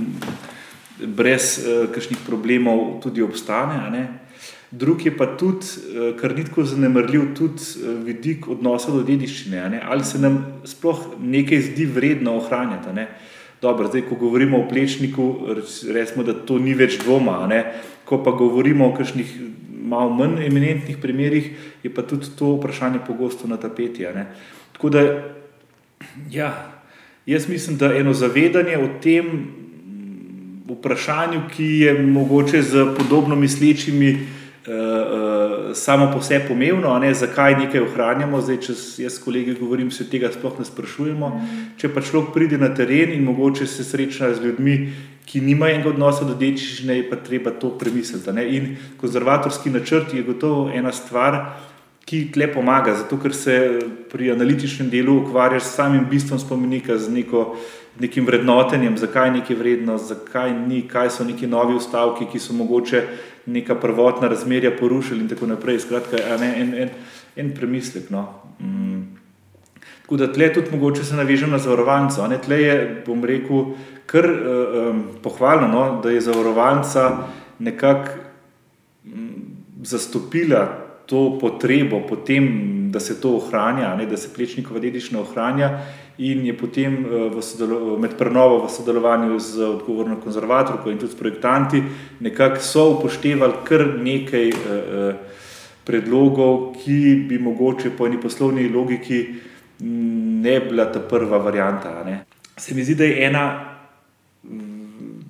brez 1.01 1.57
uh, 1.59 1.89
kakšnih 1.93 2.19
problemov 2.27 3.01
tudi 3.03 3.21
obstane. 3.21 4.07
Drugi 4.71 5.09
je 5.09 5.17
pa 5.17 5.25
tudi, 5.37 5.65
uh, 5.65 6.11
kar 6.19 6.35
ni 6.35 6.45
tako 6.47 6.63
zanemrljiv, 6.63 7.33
tudi 7.35 7.63
uh, 7.81 7.97
vidik 8.05 8.47
odnosa 8.47 8.91
do 8.91 9.03
dediščine, 9.03 9.81
ali 9.83 10.05
se 10.05 10.19
nam 10.19 10.43
sploh 10.65 11.15
nekaj 11.19 11.61
zdi 11.71 11.85
vredno 11.85 12.37
ohranjati. 12.37 13.07
Dobro, 13.61 13.87
zdaj, 13.87 14.07
ko 14.09 14.15
govorimo 14.15 14.57
o 14.57 14.67
plečniku, 14.69 15.25
recimo, 15.93 16.23
da 16.25 16.33
to 16.33 16.57
ni 16.57 16.73
več 16.73 16.97
dvoma. 17.03 17.45
Ko 18.05 18.23
pa 18.23 18.31
govorimo 18.33 18.87
o 18.87 18.95
kakšnih 18.97 19.35
malo 19.91 20.13
manj 20.15 20.39
eminentnih 20.45 20.97
primerih, 20.97 21.51
je 21.83 21.91
pa 21.93 22.01
tudi 22.01 22.31
to 22.37 22.55
vprašanje 22.55 23.03
pogosto 23.07 23.47
na 23.47 23.57
tapeti. 23.57 24.07
Tako 24.81 24.89
da, 24.89 25.23
ja, 26.31 26.71
jaz 27.25 27.49
mislim, 27.49 27.77
da 27.77 27.93
eno 27.95 28.13
zavedanje 28.13 28.77
o 28.77 28.87
tem 29.01 29.47
vprašanju, 30.69 31.41
ki 31.55 31.65
je 31.65 31.93
mogoče 32.01 32.61
z 32.61 32.85
podobno 32.97 33.35
mislečimi. 33.35 34.27
Uh, 34.67 34.73
uh, 34.73 35.75
samo 35.77 36.11
po 36.13 36.21
sebi 36.21 36.47
pomembno, 36.47 36.99
ne, 36.99 37.13
zakaj 37.13 37.55
nekaj 37.59 37.81
ohranjamo. 37.81 38.41
Zdaj, 38.41 38.57
če 38.57 38.73
jaz 39.03 39.15
s 39.19 39.21
kolegi 39.21 39.53
govorim, 39.59 39.91
se 39.91 40.09
tega 40.09 40.29
sploh 40.33 40.59
ne 40.59 40.65
sprašujemo. 40.65 41.29
Mm. 41.29 41.63
Če 41.77 41.89
pa 41.93 42.01
človek 42.01 42.33
pride 42.33 42.57
na 42.57 42.73
teren 42.73 43.13
in 43.13 43.25
mogoče 43.25 43.67
se 43.67 43.85
sreča 43.85 44.33
z 44.33 44.45
ljudmi, 44.45 44.75
ki 45.25 45.41
nimajo 45.41 45.75
enega 45.75 45.89
odnosa 45.89 46.25
do 46.25 46.33
dediščine, 46.33 46.97
je 46.97 47.09
pa 47.09 47.21
treba 47.21 47.53
to 47.53 47.69
premisliti. 47.77 48.33
Ne. 48.33 48.47
In 48.57 48.77
konzervatorski 48.97 49.69
načrt 49.69 50.13
je 50.13 50.25
gotovo 50.25 50.71
ena 50.73 50.91
stvar, 50.91 51.41
ki 52.05 52.31
tle 52.33 52.47
pomaga, 52.53 52.95
zato 52.95 53.17
ker 53.21 53.33
se 53.35 53.55
pri 54.11 54.31
analitičnem 54.31 54.89
delu 54.89 55.21
ukvarjaš 55.21 55.63
s 55.63 55.75
samim 55.75 56.05
bistvom 56.09 56.39
spomenika, 56.39 56.97
z 56.97 57.11
neko, 57.13 57.55
nekim 57.99 58.25
vrednotenjem, 58.25 58.97
zakaj 58.97 59.27
je 59.29 59.35
nekaj 59.37 59.55
vredno, 59.55 59.97
zakaj 59.97 60.53
ni, 60.67 60.81
kaj 60.87 61.11
so 61.17 61.27
neki 61.27 61.47
novi 61.47 61.77
ustavki, 61.77 62.27
ki 62.31 62.39
so 62.39 62.53
mogoče 62.57 63.03
neka 63.45 63.75
prvotna 63.75 64.27
razmerja 64.27 64.73
porušili 64.79 65.21
in 65.21 65.29
tako 65.29 65.47
naprej. 65.47 65.79
Skratka, 65.85 66.17
ne, 66.39 66.51
en, 66.61 66.73
en, 66.83 66.93
en 67.35 67.53
premislek. 67.55 68.09
No. 68.09 68.27
Mm. 68.59 69.01
Tako 70.01 70.17
da 70.17 70.27
tle 70.33 70.51
tudi 70.53 70.71
mogoče 70.71 71.03
se 71.05 71.15
navežem 71.15 71.49
na 71.49 71.57
zavarovalnico. 71.57 72.27
Tle 72.45 72.61
je, 72.61 72.77
bom 73.05 73.23
rekel, 73.25 73.73
kar 74.05 74.27
um, 74.27 75.03
pohvalno, 75.23 75.67
no, 75.67 76.01
da 76.03 76.11
je 76.11 76.21
zavarovalnica 76.21 77.27
nekako 77.59 78.19
um, 79.05 79.29
zastopila 79.83 80.90
to 81.11 81.37
potrebo 81.39 81.99
po 82.07 82.15
tem, 82.15 82.91
da 82.91 82.99
se 82.99 83.21
to 83.21 83.35
ohranja, 83.35 83.95
ne, 83.95 84.05
da 84.07 84.17
se 84.17 84.31
plečnikova 84.31 84.79
dediščina 84.79 85.19
ohranja, 85.19 85.69
in 86.23 86.45
je 86.45 86.53
potem 86.55 86.93
eh, 87.03 87.97
med 87.99 88.15
prenovo 88.17 88.61
v 88.63 88.69
sodelovanju 88.71 89.39
z 89.39 89.65
odgovorno 89.65 90.21
konzervatorko 90.23 90.91
in 90.91 90.99
tudi 91.01 91.11
s 91.11 91.19
projektanti 91.19 91.83
nekako 92.19 92.63
so 92.63 92.85
upoštevali 92.95 93.63
kar 93.67 93.83
nekaj 93.99 94.47
eh, 94.49 94.55
eh, 94.55 95.15
predlogov, 95.83 96.77
ki 96.79 97.25
bi 97.27 97.39
mogoče 97.41 97.91
po 97.97 98.07
eni 98.07 98.21
poslovni 98.21 98.69
logiki 98.69 99.25
ne 99.81 100.59
bila 100.59 100.85
ta 100.93 100.99
prva 100.99 101.41
varijanta. 101.41 102.03
Ne. 102.05 102.23
Se 102.57 102.75
mi 102.75 102.83
zdi, 102.85 102.95
da 102.95 103.03
je 103.03 103.25
ena 103.25 103.45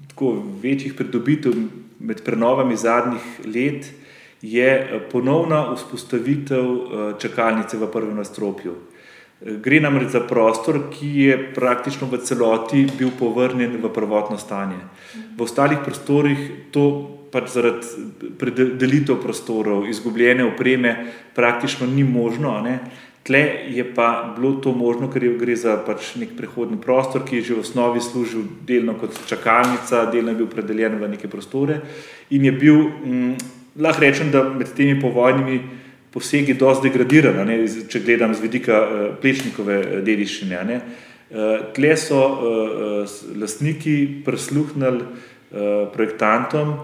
tako 0.10 0.44
večjih 0.62 0.94
pridobitev 0.94 1.56
med 2.00 2.22
prenovami 2.24 2.76
zadnjih 2.76 3.24
let 3.46 3.88
je 4.42 4.70
eh, 4.70 5.00
ponovna 5.12 5.74
vzpostavitev 5.76 6.66
eh, 6.66 7.14
čakalnice 7.20 7.78
v 7.78 7.88
prvem 7.92 8.16
nastropju. 8.18 8.74
Eh, 8.74 9.58
gre 9.62 9.80
namreč 9.80 10.10
za 10.18 10.20
prostor, 10.20 10.90
ki 10.90 11.10
je 11.22 11.38
praktično 11.54 12.08
v 12.10 12.18
celoti 12.18 12.88
bil 12.98 13.12
povrnjen 13.20 13.78
v 13.82 13.94
prvotno 13.94 14.38
stanje. 14.38 14.82
V 15.38 15.42
ostalih 15.42 15.80
prostorih 15.86 16.72
to 16.72 17.18
pač 17.32 17.54
zaradi 17.54 17.88
predelitev 18.40 19.22
prostorov, 19.22 19.88
izgubljene 19.88 20.44
opreme, 20.44 21.14
praktično 21.36 21.88
ni 21.88 22.04
možno. 22.04 22.60
Tle 23.24 23.40
je 23.70 23.86
pa 23.96 24.34
bilo 24.36 24.58
to 24.60 24.74
možno, 24.74 25.08
ker 25.08 25.22
gre 25.38 25.56
za 25.56 25.78
pač 25.86 26.16
nek 26.18 26.34
prehodni 26.36 26.82
prostor, 26.82 27.22
ki 27.24 27.38
je 27.38 27.42
že 27.42 27.54
v 27.54 27.64
osnovi 27.64 28.02
služil 28.02 28.44
delno 28.68 28.98
kot 28.98 29.14
čakalnica, 29.30 30.10
delno 30.12 30.34
je 30.34 30.42
bil 30.42 30.50
predeljen 30.50 30.98
v 30.98 31.08
neke 31.08 31.30
prostore 31.30 31.80
in 32.30 32.46
je 32.46 32.52
bil. 32.52 32.90
Mm, 33.06 33.61
lahko 33.80 34.02
rečem, 34.02 34.32
da 34.32 34.44
med 34.44 34.74
temi 34.76 35.00
povojnimi 35.02 35.62
posegi 36.12 36.54
dosti 36.60 36.90
degradirana, 36.90 37.46
če 37.90 38.02
gledam 38.04 38.34
z 38.36 38.44
vidika 38.44 38.82
uh, 38.84 39.04
plečnikove 39.22 40.04
dediščine. 40.04 40.64
Ne. 40.68 40.80
Uh, 41.32 41.72
tle 41.76 41.96
so 41.96 42.20
uh, 42.20 42.42
uh, 42.44 43.16
lastniki 43.40 44.24
prisluhnili 44.26 45.06
uh, 45.06 45.88
projektantom 45.94 46.76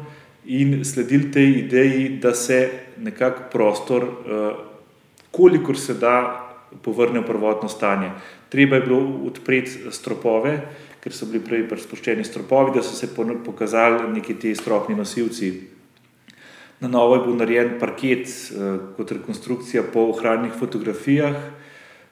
in 0.48 0.80
sledili 0.88 1.32
tej 1.32 1.50
ideji, 1.66 2.10
da 2.24 2.32
se 2.34 2.62
nekako 3.04 3.50
prostor, 3.52 4.08
uh, 4.08 4.52
kolikor 5.32 5.78
se 5.78 5.98
da, 6.00 6.44
povrne 6.84 7.20
v 7.20 7.28
prvotno 7.28 7.70
stanje. 7.70 8.12
Treba 8.50 8.76
je 8.76 8.86
bilo 8.88 9.00
odpreti 9.28 9.92
stropove, 9.92 10.54
ker 11.04 11.16
so 11.16 11.28
bili 11.28 11.44
prej 11.44 11.68
sproščeni 11.84 12.24
stropovi, 12.28 12.76
da 12.76 12.84
so 12.84 12.96
se 12.96 13.08
pokazali 13.12 14.08
neki 14.14 14.36
ti 14.40 14.56
stropni 14.56 14.96
nosilci. 14.96 15.77
Na 16.80 16.88
novo 16.88 17.16
je 17.16 17.24
bil 17.26 17.38
narejen 17.40 17.72
parket 17.82 18.28
eh, 18.30 18.80
kot 18.98 19.12
rekonstrukcija 19.12 19.82
po 19.94 20.12
ohranjenih 20.12 20.54
fotografijah. 20.60 21.36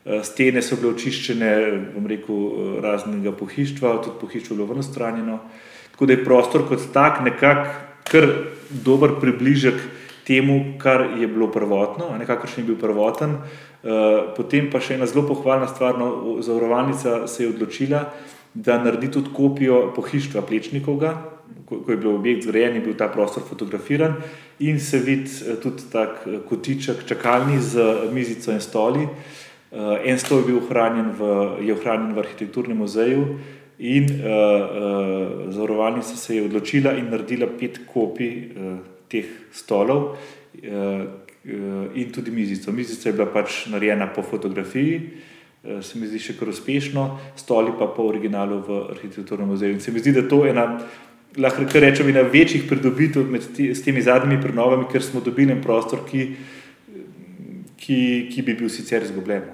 Eh, 0.06 0.24
stene 0.26 0.64
so 0.66 0.80
bile 0.82 0.96
očiščene, 0.96 1.52
bom 1.94 2.08
rekel, 2.10 2.40
eh, 2.40 2.72
raznega 2.82 3.36
pohištva, 3.38 4.00
tudi 4.02 4.18
pohištvo 4.22 4.54
je 4.54 4.58
bilo 4.58 4.72
vrnostranjeno. 4.72 5.38
Tako 5.92 6.06
da 6.06 6.14
je 6.14 6.24
prostor 6.26 6.66
kot 6.68 6.88
tak 6.94 7.22
nekako 7.22 7.70
kar 8.10 8.26
dober 8.70 9.20
približek 9.22 9.78
temu, 10.26 10.80
kar 10.82 11.06
je 11.20 11.28
bilo 11.28 11.52
prvotno, 11.54 12.10
nekakšen 12.18 12.64
je 12.64 12.68
bil 12.68 12.78
prvoten. 12.82 13.38
Potem 14.36 14.72
pa 14.74 14.80
še 14.82 14.96
ena 14.98 15.06
zelo 15.06 15.28
pohvalna 15.30 15.68
stvar, 15.70 15.98
no, 16.02 16.38
zavarovalnica 16.42 17.28
se 17.30 17.44
je 17.44 17.50
odločila, 17.50 18.02
da 18.54 18.80
naredi 18.82 19.12
tudi 19.14 19.30
kopijo 19.34 19.92
pohištva 19.94 20.42
Plečnikovega, 20.42 21.14
ko, 21.66 21.80
ko 21.82 21.92
je 21.92 21.98
bil 21.98 22.12
objekt 22.16 22.44
zgrajen, 22.44 22.76
je 22.76 22.86
bil 22.86 22.96
ta 22.98 23.08
prostor 23.08 23.44
fotografiran 23.44 24.16
in 24.60 24.80
se 24.80 25.00
vidi 25.00 25.30
eh, 25.30 25.58
tudi 25.62 25.90
tak 25.92 26.26
eh, 26.26 26.40
kotiček 26.50 27.06
čakalni 27.08 27.60
z 27.62 28.10
mizico 28.14 28.52
in 28.52 28.62
stoli. 28.62 29.08
Uh, 29.76 29.98
en 30.08 30.16
stol 30.16 30.40
je 30.40 30.46
bil 30.48 30.58
ohranjen 30.62 31.10
v, 31.18 31.26
je 31.68 31.74
ohranjen 31.74 32.14
v 32.16 32.22
arhitekturnem 32.22 32.78
muzeju 32.80 33.26
in 33.76 34.06
uh, 34.08 34.22
uh, 34.24 35.52
zavarovalnica 35.52 36.16
se 36.16 36.36
je 36.36 36.46
odločila 36.46 36.94
in 36.96 37.10
naredila 37.12 37.50
pet 37.60 37.82
kopij 37.84 38.32
uh, 38.56 38.78
teh 39.12 39.26
stolov 39.52 40.14
uh, 40.14 40.16
uh, 40.64 41.92
in 41.92 42.12
tudi 42.14 42.32
mizico. 42.32 42.72
Mizica 42.72 43.10
je 43.10 43.18
bila 43.18 43.28
pač 43.28 43.66
narejena 43.68 44.08
po 44.16 44.24
fotografiji, 44.24 44.96
uh, 44.96 45.36
Eh, 45.66 45.82
se 45.82 45.98
mi 45.98 46.06
zdi 46.06 46.20
še 46.22 46.36
kar 46.38 46.52
uspešno, 46.52 47.04
stoli 47.40 47.72
pa 47.80 47.88
po 47.90 48.06
originalu 48.06 48.60
v 48.68 48.76
arhitekturnem 48.94 49.50
muzeju. 49.50 49.74
In 49.74 49.82
se 49.82 49.92
mi 49.92 50.02
zdi, 50.04 50.14
da 50.14 50.22
to 50.30 50.44
je 50.46 50.52
ena, 50.54 50.66
lahko 51.38 51.80
rečem, 51.80 52.10
ena 52.10 52.22
večjih 52.22 52.66
pridobitev 52.70 53.30
med 53.32 53.44
ti, 53.56 53.74
temi 53.84 54.02
zadnjimi 54.02 54.42
prenovami, 54.42 54.88
ker 54.92 55.04
smo 55.04 55.22
dobili 55.22 55.52
en 55.52 55.62
prostor, 55.64 56.06
ki, 56.08 56.26
ki, 57.78 58.00
ki 58.32 58.42
bi 58.42 58.56
bil 58.56 58.70
sicer 58.70 59.04
izgubljen. 59.04 59.50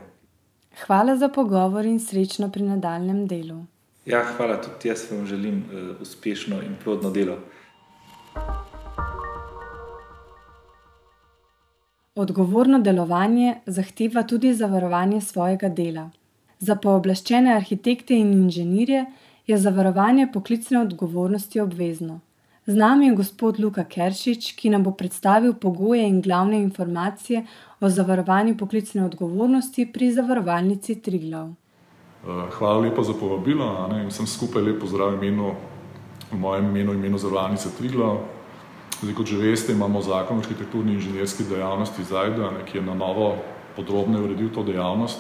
Hvala 0.86 1.18
za 1.18 1.30
pogovor 1.30 1.86
in 1.86 2.00
srečno 2.00 2.50
pri 2.52 2.64
nadaljem 2.64 3.26
delu. 3.28 3.64
Ja, 4.06 4.24
hvala 4.36 4.58
tudi 4.62 4.90
jaz 4.90 5.06
vam 5.12 5.26
želim 5.26 5.64
uh, 5.70 6.02
uspešno 6.02 6.62
in 6.66 6.76
plodno 6.84 7.12
delo. 7.12 7.38
Odgovorno 12.16 12.80
delovanje 12.80 13.56
zahteva 13.66 14.24
tudi 14.24 14.54
zavarovanje 14.54 15.22
svojega 15.22 15.70
dela. 15.70 16.10
Za 16.60 16.76
pooblaščene 16.76 17.54
arhitekte 17.56 18.18
in 18.18 18.34
inženirje 18.34 19.06
je 19.48 19.58
zavarovanje 19.58 20.28
poklicne 20.34 20.82
odgovornosti 20.82 21.60
obvezno. 21.60 22.20
Z 22.66 22.76
nami 22.76 23.08
je 23.08 23.16
gospod 23.16 23.60
Luka 23.60 23.84
Keršič, 23.84 24.52
ki 24.54 24.70
nam 24.70 24.84
bo 24.84 24.92
predstavil 24.92 25.54
pogoje 25.54 26.06
in 26.08 26.22
glavne 26.22 26.62
informacije 26.62 27.46
o 27.80 27.90
zavarovanju 27.90 28.58
poklicne 28.58 29.06
odgovornosti 29.06 29.88
pri 29.94 30.12
zavarovalnici 30.14 30.96
Triglav. 31.02 31.50
Eh, 31.50 32.46
hvala 32.52 32.80
lepa 32.80 33.04
za 33.04 33.14
povabilo. 33.14 33.90
Sem 34.10 34.28
skupaj 34.28 34.62
lepo 34.62 34.86
zdravim 34.86 35.24
imenu, 35.24 35.56
v 36.32 36.38
mojem 36.38 36.70
imenu, 36.70 36.94
imenu 36.94 37.18
zavarovalnice 37.18 37.74
Triglav. 37.78 38.22
Zdaj, 39.02 39.14
kot 39.18 39.26
že 39.26 39.38
veste, 39.42 39.74
imamo 39.74 40.02
zakon 40.02 40.38
o 40.38 40.42
arhitekturni 40.46 40.92
in 40.92 41.00
inženirski 41.02 41.44
dejavnosti 41.50 42.04
ZAIDA, 42.04 42.52
ki 42.70 42.78
je 42.78 42.86
na 42.86 42.94
novo 42.94 43.36
podrobno 43.76 44.22
uredil 44.22 44.54
to 44.54 44.64
dejavnost 44.64 45.20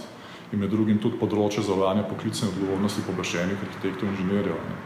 in 0.51 0.59
med 0.59 0.71
drugim 0.71 0.99
tudi 0.99 1.19
področje 1.19 1.63
zavarovanja 1.63 2.03
poklicne 2.09 2.49
odgovornosti 2.51 3.05
pooblaščenih 3.07 3.61
arhitektov 3.67 4.09
in 4.09 4.15
inženirjev. 4.15 4.57
Ne. 4.67 4.79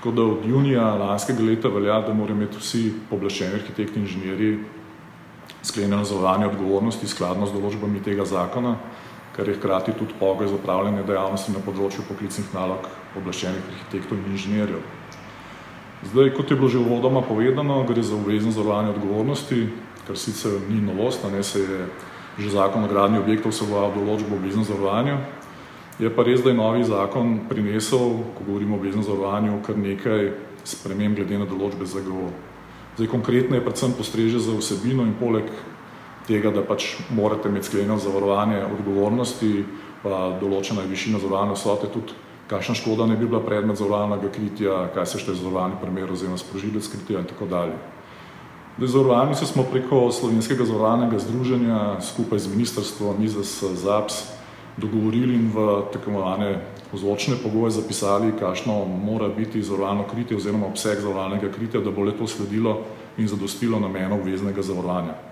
Tako 0.00 0.12
da 0.16 0.22
od 0.22 0.44
junija 0.48 0.84
lanskega 0.96 1.44
leta 1.44 1.68
velja, 1.68 2.00
da 2.06 2.14
morajo 2.16 2.36
imeti 2.36 2.60
vsi 2.60 2.82
pooblaščeni 3.10 3.58
arhitekti 3.60 4.00
in 4.00 4.06
inženirji 4.06 4.52
sklenjeno 5.62 6.04
zavarovanje 6.04 6.46
odgovornosti 6.52 7.08
skladno 7.08 7.46
z 7.46 7.56
določbami 7.56 8.00
tega 8.04 8.24
zakona, 8.24 8.76
kar 9.36 9.48
je 9.48 9.56
hkrati 9.58 9.92
tudi 9.98 10.16
pogoj 10.20 10.48
za 10.48 10.56
upravljanje 10.56 11.04
dejavnosti 11.08 11.52
na 11.52 11.60
področju 11.64 12.06
poklicnih 12.08 12.54
nalog 12.56 12.88
pooblaščenih 13.14 13.68
arhitektov 13.72 14.18
in 14.18 14.32
inženirjev. 14.36 14.80
Zdaj, 16.10 16.32
kot 16.36 16.50
je 16.50 16.56
bilo 16.56 16.68
že 16.72 16.80
uvodoma 16.80 17.20
povedano, 17.20 17.82
gre 17.84 18.02
za 18.02 18.16
obvezno 18.16 18.52
zavarovanje 18.56 18.96
odgovornosti, 18.96 19.66
kar 20.06 20.16
sicer 20.16 20.56
ni 20.68 20.80
novost, 20.80 21.24
ne 21.28 21.42
se 21.44 21.60
je 21.60 21.80
že 22.38 22.50
zakon 22.50 22.84
o 22.84 22.88
gradnji 22.88 23.18
objektov 23.18 23.52
vseboval 23.52 23.94
določbo 23.94 24.34
o 24.34 24.38
obveznem 24.38 24.64
zavarovanju. 24.64 25.18
Je 26.00 26.08
pa 26.08 26.24
res, 26.24 26.40
da 26.40 26.50
je 26.50 26.56
novi 26.56 26.84
zakon 26.84 27.48
prinesel, 27.48 28.22
ko 28.36 28.46
govorimo 28.46 28.76
o 28.76 28.80
obveznem 28.80 29.04
zavarovanju, 29.04 29.58
kar 29.66 29.76
nekaj 29.76 30.32
sprememb 30.64 31.18
glede 31.18 31.42
na 31.42 31.48
določbe 31.50 31.86
ZGO. 31.86 32.30
Zdaj, 32.96 33.10
konkretno 33.10 33.56
je 33.56 33.64
predvsem 33.64 33.92
postreže 33.96 34.40
za 34.40 34.56
vsebino 34.56 35.04
in 35.04 35.14
poleg 35.18 35.50
tega, 36.28 36.52
da 36.54 36.64
pač 36.64 36.96
morate 37.10 37.48
imeti 37.48 37.68
sklenjeno 37.68 37.98
zavarovanje 38.00 38.64
odgovornosti, 38.70 39.52
pa 40.02 40.36
določena 40.40 40.86
je 40.86 40.92
višina 40.94 41.20
zavarovane 41.20 41.56
vsote 41.58 41.92
tudi 41.92 42.16
kakšna 42.50 42.74
škoda 42.74 43.06
ne 43.06 43.16
bi 43.16 43.26
bila 43.26 43.40
predmet 43.40 43.78
zavarovalnega 43.78 44.28
kritja, 44.34 44.88
kaj 44.94 45.06
se 45.06 45.18
šteje 45.22 45.38
zavarovalni 45.38 45.78
primer 45.82 46.10
oziroma 46.10 46.38
sprožilec 46.38 46.88
kritja 46.90 47.22
in 47.22 47.28
tako 47.30 47.46
dalje. 47.46 47.76
Zavarovalnice 48.78 49.46
smo 49.46 49.62
preko 49.62 50.10
Slovenskega 50.12 50.64
zavarovalnega 50.64 51.18
združenja 51.18 52.00
skupaj 52.00 52.38
z 52.38 52.50
ministrstvom 52.54 53.24
IZS 53.24 53.64
ZAPS 53.74 54.14
dogovorili 54.76 55.34
in 55.34 55.50
v 55.54 55.82
tako 55.92 56.10
imenovane 56.10 56.60
vzročne 56.92 57.36
pogoje 57.42 57.70
zapisali, 57.70 58.32
kakšno 58.38 58.84
mora 58.84 59.28
biti 59.28 59.62
zavarovalno 59.62 60.06
kritje 60.08 60.36
oziroma 60.36 60.66
obseg 60.66 61.00
zavarovalnega 61.00 61.52
kritja, 61.52 61.80
da 61.80 61.90
bo 61.90 62.02
le 62.02 62.16
to 62.18 62.26
sledilo 62.26 62.80
in 63.18 63.28
zadostilo 63.28 63.80
namenu 63.80 64.14
obveznega 64.14 64.62
zavarovanja 64.62 65.30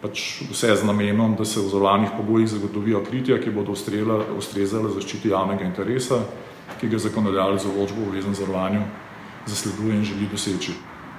pač 0.00 0.40
vse 0.48 0.76
z 0.80 0.84
namenom, 0.88 1.36
da 1.36 1.44
se 1.44 1.60
v 1.60 1.68
zavarovalnih 1.68 2.10
pogojih 2.16 2.48
zagotovijo 2.48 3.04
kritja, 3.04 3.36
ki 3.40 3.52
bodo 3.52 3.76
ustrezale 3.76 4.92
zaščiti 4.96 5.28
javnega 5.28 5.66
interesa, 5.68 6.22
ki 6.80 6.88
ga 6.88 6.98
zakonodajalec 6.98 7.62
za 7.62 7.68
vložbo 7.68 8.00
v 8.00 8.08
obveznem 8.08 8.34
zavarovanju 8.34 8.80
zasleduje 9.46 9.96
in 9.96 10.04
želi 10.04 10.28
doseči. 10.32 10.72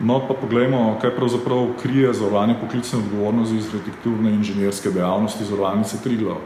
No, 0.03 0.17
pa 0.27 0.33
poglejmo, 0.33 0.97
kaj 1.01 1.11
pravzaprav 1.15 1.67
krije 1.81 2.13
zavarovanje 2.13 2.55
poklicne 2.61 2.99
odgovornosti 2.99 3.57
iz 3.57 3.67
arhitekturne 3.69 4.29
in 4.29 4.35
inženirske 4.35 4.89
dejavnosti 4.89 5.45
zavarovalnice 5.45 6.01
Triglav. 6.03 6.39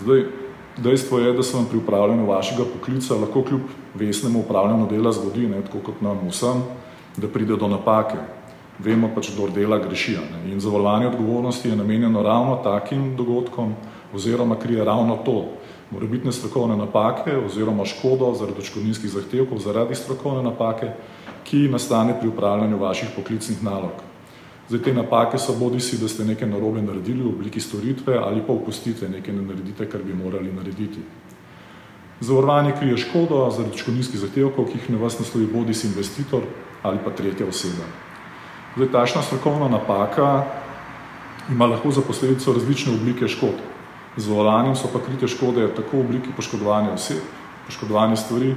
Zdaj, 0.00 0.24
dejstvo 0.76 1.18
je, 1.18 1.32
da 1.32 1.42
se 1.42 1.56
vam 1.56 1.64
pri 1.70 1.78
upravljanju 1.78 2.26
vašega 2.26 2.64
poklica 2.72 3.14
lahko 3.14 3.42
kljub 3.42 3.60
vesnemu 3.94 4.40
upravljanju 4.40 4.88
dela 4.90 5.12
zgodi, 5.12 5.46
ne, 5.48 5.62
tako 5.64 5.78
kot 5.86 6.00
nam 6.04 6.20
vsem, 6.28 6.62
da 7.16 7.28
pride 7.28 7.56
do 7.56 7.68
napake 7.68 8.20
vemo 8.78 9.08
pač, 9.14 9.30
kdo 9.32 9.48
dela 9.48 9.78
greši. 9.78 10.18
Ne? 10.20 10.52
In 10.52 10.60
zavarovanje 10.60 11.08
odgovornosti 11.08 11.68
je 11.68 11.76
namenjeno 11.76 12.22
ravno 12.22 12.56
takim 12.64 13.16
dogodkom 13.16 13.72
oziroma 14.14 14.58
krije 14.58 14.84
ravno 14.84 15.16
to, 15.16 15.44
morebitne 15.90 16.32
strokovne 16.32 16.76
napake 16.76 17.36
oziroma 17.36 17.84
škodo 17.84 18.34
zaradi 18.34 18.60
očkodninskih 18.60 19.10
zahtevkov 19.10 19.58
zaradi 19.58 19.94
strokovne 19.94 20.42
napake, 20.42 20.90
ki 21.44 21.68
nastane 21.70 22.16
pri 22.20 22.28
upravljanju 22.28 22.78
vaših 22.78 23.08
poklicnih 23.16 23.62
nalog. 23.62 24.02
Zdaj, 24.68 24.82
te 24.82 24.92
napake 24.92 25.38
so 25.38 25.54
bodi 25.54 25.80
si, 25.80 25.98
da 25.98 26.08
ste 26.08 26.24
nekaj 26.24 26.48
narobe 26.48 26.82
naredili 26.82 27.22
v 27.22 27.28
obliki 27.28 27.60
storitve 27.60 28.18
ali 28.18 28.42
pa 28.46 28.52
upustite 28.52 29.08
nekaj 29.08 29.34
ne 29.34 29.42
naredite, 29.42 29.86
kar 29.86 30.02
bi 30.02 30.14
morali 30.14 30.52
narediti. 30.52 31.04
Zavarovanje 32.20 32.72
krije 32.80 32.96
škodo 32.96 33.46
zaradi 33.50 33.76
očkodninskih 33.76 34.20
zahtevkov, 34.20 34.66
ki 34.66 34.78
jih 34.78 34.90
na 34.90 34.98
vas 34.98 35.18
naslovi 35.18 35.46
bodi 35.46 35.74
si 35.74 35.86
investitor 35.86 36.42
ali 36.82 36.98
pa 37.04 37.10
tretja 37.10 37.46
oseba. 37.46 37.86
Zdaj, 38.76 38.92
tašna 38.92 39.22
strokovna 39.22 39.68
napaka 39.68 40.44
ima 41.50 41.66
lahko 41.66 41.90
za 41.90 42.00
posledico 42.00 42.52
različne 42.52 42.94
oblike 42.94 43.28
škod. 43.28 43.75
Z 44.16 44.28
volanjem 44.28 44.76
so 44.76 44.88
pa 44.92 45.00
krite 45.04 45.28
škode 45.28 45.68
tako 45.76 46.00
v 46.00 46.06
obliki 46.06 46.32
poškodovanja 46.36 46.94
oseb, 46.96 47.20
poškodovanja 47.66 48.16
stvari, 48.16 48.54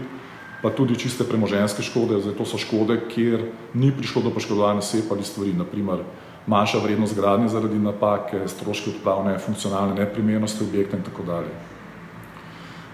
pa 0.64 0.72
tudi 0.72 0.96
čiste 0.96 1.24
premoženske 1.28 1.84
škode. 1.84 2.22
Zdaj, 2.24 2.38
to 2.40 2.46
so 2.48 2.58
škode, 2.58 3.00
kjer 3.12 3.44
ni 3.74 3.92
prišlo 3.92 4.24
do 4.28 4.32
poškodovanja 4.32 4.80
oseb 4.80 5.12
ali 5.12 5.24
stvari, 5.24 5.54
naprimer 5.54 6.04
manjša 6.48 6.80
vrednost 6.84 7.16
gradnje 7.16 7.52
zaradi 7.52 7.80
napake, 7.80 8.48
stroški 8.48 8.96
odpravne, 8.96 9.38
funkcionalne 9.40 10.00
neprimernosti 10.00 10.64
objekta 10.64 10.98
in 10.98 11.04
tako 11.04 11.28
dalje. 11.28 11.52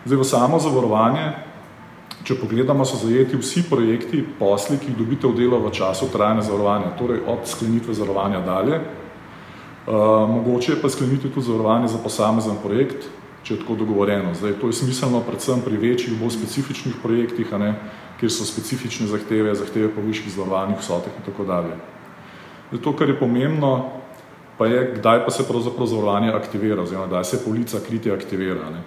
Zdaj, 0.06 0.18
v 0.18 0.26
samo 0.26 0.60
zavarovanje 0.60 1.34
Če 2.26 2.40
pogledamo, 2.42 2.82
so 2.90 2.98
zajeti 2.98 3.38
vsi 3.38 3.68
projekti, 3.70 4.24
posli, 4.40 4.80
ki 4.82 4.88
jih 4.90 4.98
dobite 4.98 5.30
v 5.30 5.38
delo 5.38 5.60
v 5.62 5.70
času 5.70 6.08
trajanja 6.10 6.48
zavarovanja, 6.48 6.96
torej 6.98 7.20
od 7.30 7.46
sklenitve 7.46 7.94
zavarovanja 7.94 8.40
dalje. 8.42 8.80
Uh, 9.86 9.94
mogoče 10.30 10.72
je 10.72 10.82
pa 10.82 10.90
skleniti 10.90 11.30
tudi 11.30 11.46
zavarovanje 11.46 11.88
za 11.88 11.98
posamezen 12.02 12.56
projekt, 12.64 13.06
če 13.44 13.54
je 13.54 13.60
tako 13.60 13.76
dogovorjeno. 13.76 14.34
Zdaj, 14.34 14.56
to 14.62 14.68
je 14.68 14.74
smiselno 14.74 15.22
predvsem 15.22 15.62
pri 15.62 15.78
večjih, 15.78 16.16
bolj 16.18 16.34
specifičnih 16.40 16.96
projektih, 17.04 17.54
a 17.54 17.60
ne, 17.62 17.70
kjer 18.20 18.32
so 18.34 18.48
specifične 18.50 19.06
zahteve, 19.08 19.54
zahteve 19.56 19.92
po 19.94 20.02
višjih 20.02 20.34
zavarovanjih 20.34 20.82
vsoteh 20.82 21.14
in 21.20 21.28
tako 21.28 21.46
dalje. 21.46 21.78
Zdaj, 22.72 22.82
to, 22.82 22.96
kar 22.98 23.14
je 23.14 23.20
pomembno, 23.20 23.72
pa 24.58 24.66
je, 24.66 24.82
kdaj 24.98 25.22
pa 25.26 25.32
se 25.32 25.46
pravzaprav 25.46 25.88
zavarovanje 25.88 26.34
aktivira, 26.34 26.82
oziroma 26.82 27.08
kdaj 27.08 27.24
se 27.24 27.44
polica 27.46 27.84
kritja 27.88 28.18
aktivira. 28.18 28.72
Ne. 28.74 28.82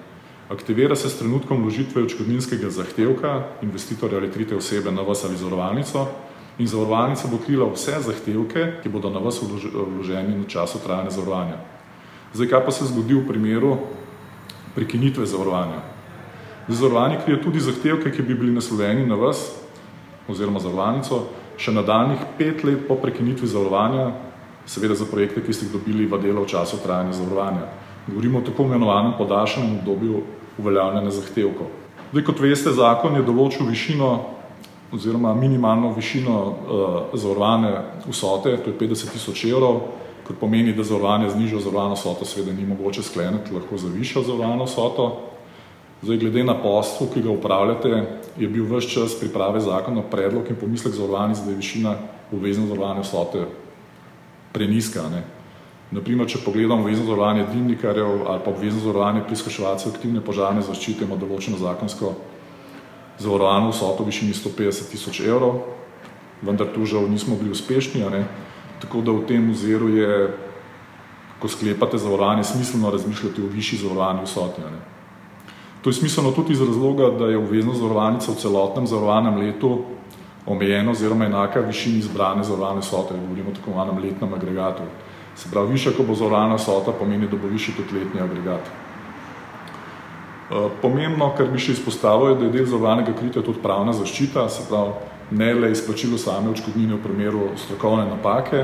Aktivira 0.50 0.96
se 0.96 1.08
s 1.08 1.18
trenutkom 1.18 1.62
vložitve 1.62 2.02
očkodninskega 2.02 2.70
zahtevka 2.70 3.44
investitorja 3.62 4.18
ali 4.18 4.32
trite 4.32 4.56
osebe 4.56 4.90
na 4.90 5.02
vas 5.06 5.24
ali 5.24 5.36
zavarovalnico 5.36 6.08
in 6.58 6.66
zavarovalnica 6.66 7.28
bo 7.30 7.38
krila 7.38 7.70
vse 7.72 8.00
zahtevke, 8.02 8.82
ki 8.82 8.88
bodo 8.88 9.10
na 9.10 9.18
vas 9.18 9.40
vloženi 9.42 10.38
na 10.38 10.44
času 10.48 10.78
trajanja 10.84 11.10
zavarovanja. 11.10 11.58
Zdaj, 12.34 12.48
kaj 12.48 12.64
pa 12.64 12.70
se 12.70 12.86
zgodi 12.86 13.14
v 13.14 13.26
primeru 13.28 13.78
prekinitve 14.74 15.26
zavarovanja? 15.26 15.80
Zavarovanje 16.68 17.20
krije 17.24 17.42
tudi 17.42 17.60
zahtevke, 17.60 18.10
ki 18.10 18.22
bi 18.22 18.34
bili 18.34 18.52
naslovljeni 18.52 19.06
na 19.06 19.14
vas 19.14 19.54
oziroma 20.28 20.60
zavarovalnico 20.60 21.22
še 21.58 21.72
na 21.74 21.82
daljnih 21.82 22.22
pet 22.38 22.64
let 22.64 22.86
po 22.88 22.94
prekinitvi 22.94 23.48
zavarovanja, 23.50 24.12
seveda 24.68 24.94
za 24.94 25.06
projekte, 25.10 25.42
ki 25.42 25.52
ste 25.52 25.66
jih 25.66 25.72
dobili 25.74 26.06
v 26.06 26.18
delo 26.22 26.44
v 26.44 26.50
času 26.50 26.78
trajanja 26.82 27.16
zavarovanja. 27.18 27.66
Govorimo 28.06 28.38
o 28.38 28.46
tako 28.46 28.68
imenovanem 28.68 29.16
podaljšanem 29.18 29.78
obdobju 29.78 30.22
uveljavljanja 30.58 31.10
zahtevkov. 31.10 31.70
Zdaj, 32.12 32.24
kot 32.24 32.40
veste, 32.40 32.72
zakon 32.72 33.18
je 33.18 33.26
določil 33.26 33.66
višino 33.68 34.37
oziroma 34.92 35.34
minimalno 35.34 35.92
višino 35.92 36.40
uh, 36.40 37.18
zavarovane 37.18 37.82
vsote, 38.08 38.56
to 38.56 38.70
je 38.70 38.78
50 38.78 39.12
tisoč 39.12 39.44
evrov, 39.44 39.80
kar 40.26 40.36
pomeni, 40.40 40.72
da 40.72 40.84
zavarovanje 40.84 41.30
z 41.30 41.36
nižjo 41.36 41.60
zavarovano 41.60 41.94
vsoto 41.94 42.24
seveda 42.24 42.52
ni 42.52 42.66
mogoče 42.66 43.02
skleniti 43.02 43.54
lahko 43.54 43.76
za 43.76 43.88
višjo 43.88 44.22
zavarovano 44.22 44.64
vsoto. 44.64 45.08
Zdaj, 46.02 46.16
glede 46.16 46.44
na 46.44 46.54
poslu, 46.62 47.08
ki 47.14 47.22
ga 47.22 47.30
upravljate, 47.30 48.02
je 48.38 48.48
bil 48.48 48.64
vse 48.64 48.88
čas 48.88 49.16
priprave 49.18 49.60
zakona 49.60 50.02
predlog 50.02 50.50
in 50.50 50.56
pomislek 50.56 50.94
zavarovanja, 50.94 51.34
da 51.44 51.50
je 51.50 51.56
višina 51.56 51.96
obvezne 52.32 52.66
zavarovane 52.66 53.02
vsote 53.02 53.46
preniska. 54.52 55.02
Ne? 55.10 55.24
Naprimer, 55.90 56.28
če 56.28 56.44
pogledamo 56.44 56.84
obvezno 56.84 57.04
zavarovanje 57.04 57.46
dimnikarjev 57.52 58.26
ali 58.28 58.40
pa 58.44 58.50
obvezno 58.50 58.80
zavarovanje 58.80 59.24
priskaševalcev 59.26 59.92
aktivne 59.92 60.20
požarne 60.20 60.62
zaščite, 60.62 61.04
ima 61.04 61.16
določeno 61.16 61.58
zakonsko 61.58 62.12
zavarovano 63.18 63.70
vsoto 63.70 64.02
v 64.02 64.12
višini 64.12 64.34
150 64.34 64.90
tisoč 64.90 65.20
evrov, 65.20 65.62
vendar 66.42 66.70
tu 66.74 66.86
žal 66.86 67.08
nismo 67.10 67.36
bili 67.36 67.50
uspešni, 67.50 68.04
tako 68.80 69.02
da 69.02 69.12
v 69.12 69.26
tem 69.26 69.50
oziru 69.50 69.88
je, 69.88 70.30
ko 71.38 71.48
sklepate 71.48 71.98
zavarovanje, 71.98 72.44
smiselno 72.44 72.90
razmišljati 72.90 73.42
o 73.42 73.50
višji 73.50 73.78
zavarovani 73.78 74.24
vsoti. 74.24 74.62
To 75.82 75.90
je 75.90 75.94
smiselno 75.94 76.30
tudi 76.32 76.52
iz 76.52 76.60
razloga, 76.62 77.10
da 77.10 77.30
je 77.30 77.38
obvezno 77.38 77.74
zavarovalnica 77.74 78.32
v 78.32 78.40
celotnem 78.42 78.86
zavarovanem 78.86 79.38
letu 79.38 79.84
omejeno 80.46 80.90
oziroma 80.90 81.24
enaka 81.24 81.60
višini 81.60 81.98
izbrane 81.98 82.44
zavarovane 82.44 82.80
vsote, 82.80 83.14
govorimo 83.14 83.50
tako 83.54 83.70
o 83.70 84.00
letnem 84.02 84.34
agregatu. 84.34 84.82
Se 85.36 85.50
pravi, 85.50 85.72
višja, 85.72 85.92
ko 85.96 86.02
bo 86.02 86.14
zorovana 86.14 86.58
sota, 86.58 86.92
pomeni, 86.92 87.28
da 87.28 87.36
bo 87.36 87.46
višji 87.46 87.74
tudi 87.74 87.98
letni 87.98 88.20
agregat. 88.20 88.70
Eh, 90.48 90.68
pomembno, 90.80 91.28
kar 91.36 91.50
bi 91.52 91.60
še 91.60 91.74
izpostavil, 91.76 92.30
je, 92.30 92.36
da 92.40 92.46
je 92.46 92.52
del 92.54 92.68
zavarovanega 92.70 93.12
kritja 93.18 93.42
tudi 93.44 93.60
pravna 93.60 93.92
zaščita, 93.92 94.46
se 94.48 94.64
pravi, 94.70 94.94
ne 95.36 95.48
le 95.54 95.72
izplačilo 95.74 96.16
same 96.16 96.48
očkodnine 96.48 96.96
v 96.96 97.02
primeru 97.04 97.50
strokovne 97.60 98.06
napake, 98.08 98.62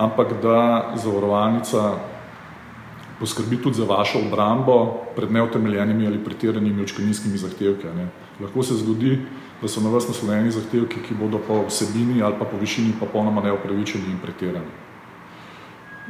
ampak 0.00 0.38
da 0.40 0.60
zavarovalnica 0.96 1.90
poskrbi 3.20 3.58
tudi 3.60 3.76
za 3.76 3.84
vašo 3.84 4.22
obrambo 4.24 4.78
pred 5.12 5.28
neutemeljenimi 5.28 6.06
ali 6.08 6.24
pretiranimi 6.24 6.86
očkodninskimi 6.88 7.36
zahtevki. 7.36 7.92
Ne. 7.96 8.08
Lahko 8.40 8.64
se 8.64 8.80
zgodi, 8.80 9.18
da 9.60 9.68
so 9.68 9.84
na 9.84 9.92
vas 9.92 10.08
naslovljeni 10.08 10.56
zahtevki, 10.56 11.02
ki 11.04 11.18
bodo 11.20 11.42
po 11.44 11.66
vsebini 11.68 12.22
ali 12.24 12.40
pa 12.40 12.48
po 12.48 12.56
višini 12.56 12.96
popolnoma 13.00 13.44
neupravičeni 13.44 14.08
in 14.08 14.22
pretirani. 14.24 14.72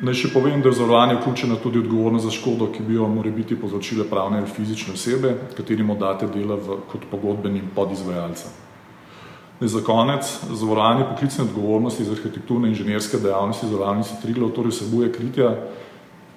Naj 0.01 0.15
še 0.17 0.29
povem, 0.33 0.63
da 0.65 0.71
je 0.71 0.79
zavarovanje 0.79 1.19
vključena 1.19 1.59
tudi 1.61 1.83
odgovornost 1.83 2.25
za 2.25 2.31
škodo, 2.33 2.71
ki 2.73 2.87
bi 2.87 2.95
jo 2.97 3.09
more 3.09 3.31
biti 3.37 3.57
povzročile 3.61 4.07
pravne 4.09 4.39
ali 4.41 4.49
fizične 4.49 4.95
osebe, 4.97 5.35
katerim 5.59 5.93
date 6.01 6.29
dela 6.33 6.57
v, 6.57 6.79
kot 6.89 7.05
pogodbenim 7.11 7.67
podizvajalcem. 7.77 8.55
Za 9.61 9.83
konec, 9.85 10.25
zavarovanje 10.49 11.05
poklicne 11.11 11.45
odgovornosti 11.45 12.09
za 12.09 12.17
arhitekturne 12.17 12.71
in 12.71 12.73
inženirske 12.73 13.21
dejavnosti 13.21 13.69
zavarovalnice 13.69 14.17
Triglav 14.23 14.55
torej 14.57 14.73
vsebuje 14.73 15.13
kritja, 15.13 15.53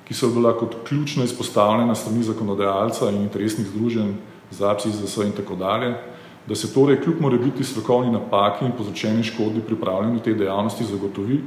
ki 0.03 0.13
so 0.13 0.27
bila 0.35 0.51
kot 0.59 0.75
ključno 0.83 1.23
izpostavljena 1.23 1.95
strani 1.95 2.27
zakonodajalca 2.27 3.13
in 3.15 3.23
interesnih 3.23 3.67
združenj, 3.71 4.13
ZAPSI, 4.51 4.91
ZS 4.91 5.23
in 5.23 5.31
tako 5.39 5.55
dalje, 5.55 5.95
da 6.47 6.55
se 6.55 6.73
torej 6.73 6.99
kljub 6.99 7.21
more 7.23 7.39
biti 7.39 7.63
strokovni 7.63 8.11
napaki 8.11 8.65
in 8.65 8.75
povzročeni 8.75 9.23
škodi 9.23 9.63
pri 9.63 9.79
upravljanju 9.79 10.19
te 10.19 10.33
dejavnosti 10.33 10.83
zagotovi, 10.83 11.39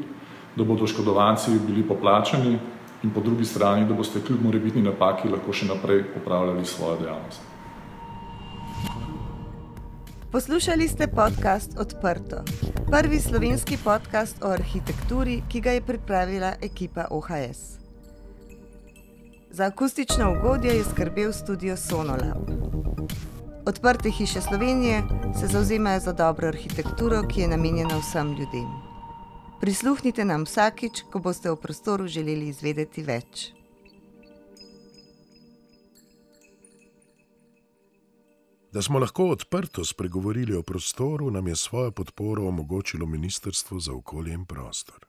da 0.56 0.64
bodo 0.64 0.84
oškodovanci 0.84 1.50
bili 1.66 1.88
poplačani 1.88 2.58
in 3.02 3.10
po 3.10 3.20
drugi 3.20 3.44
strani, 3.44 3.86
da 3.88 3.94
boste 3.94 4.20
kljub 4.26 4.42
morebitni 4.42 4.82
napaki 4.82 5.28
lahko 5.28 5.52
še 5.52 5.66
naprej 5.66 6.04
upravljali 6.16 6.64
svojo 6.64 6.96
dejavnost. 7.02 7.40
Poslušali 10.32 10.88
ste 10.88 11.06
podcast 11.06 11.78
Odprto, 11.78 12.42
prvi 12.90 13.20
slovenski 13.20 13.78
podcast 13.84 14.42
o 14.42 14.50
arhitekturi, 14.52 15.42
ki 15.48 15.60
ga 15.60 15.70
je 15.70 15.80
pripravila 15.80 16.52
ekipa 16.62 17.06
OHS. 17.10 17.78
Za 19.50 19.64
akustično 19.64 20.34
ugodje 20.38 20.74
je 20.76 20.84
skrbel 20.84 21.32
studio 21.32 21.76
Sonolab. 21.76 22.50
Odprte 23.66 24.10
hiše 24.10 24.40
Slovenije 24.40 25.02
se 25.40 25.46
zauzemajo 25.46 26.00
za 26.00 26.12
dobro 26.12 26.48
arhitekturo, 26.48 27.22
ki 27.28 27.40
je 27.40 27.48
namenjena 27.48 27.98
vsem 27.98 28.28
ljudem. 28.28 28.85
Prisluhnite 29.60 30.24
nam 30.24 30.44
vsakič, 30.44 31.06
ko 31.12 31.18
boste 31.18 31.50
v 31.50 31.56
prostoru 31.56 32.06
želeli 32.06 32.48
izvedeti 32.52 33.02
več. 33.02 33.50
Da 38.76 38.82
smo 38.82 38.98
lahko 38.98 39.30
odprto 39.32 39.84
spregovorili 39.84 40.56
o 40.56 40.62
prostoru, 40.62 41.30
nam 41.30 41.48
je 41.48 41.56
svojo 41.56 41.90
podporo 41.90 42.48
omogočilo 42.48 43.06
Ministrstvo 43.06 43.80
za 43.80 43.92
okolje 43.92 44.34
in 44.34 44.44
prostor. 44.44 45.05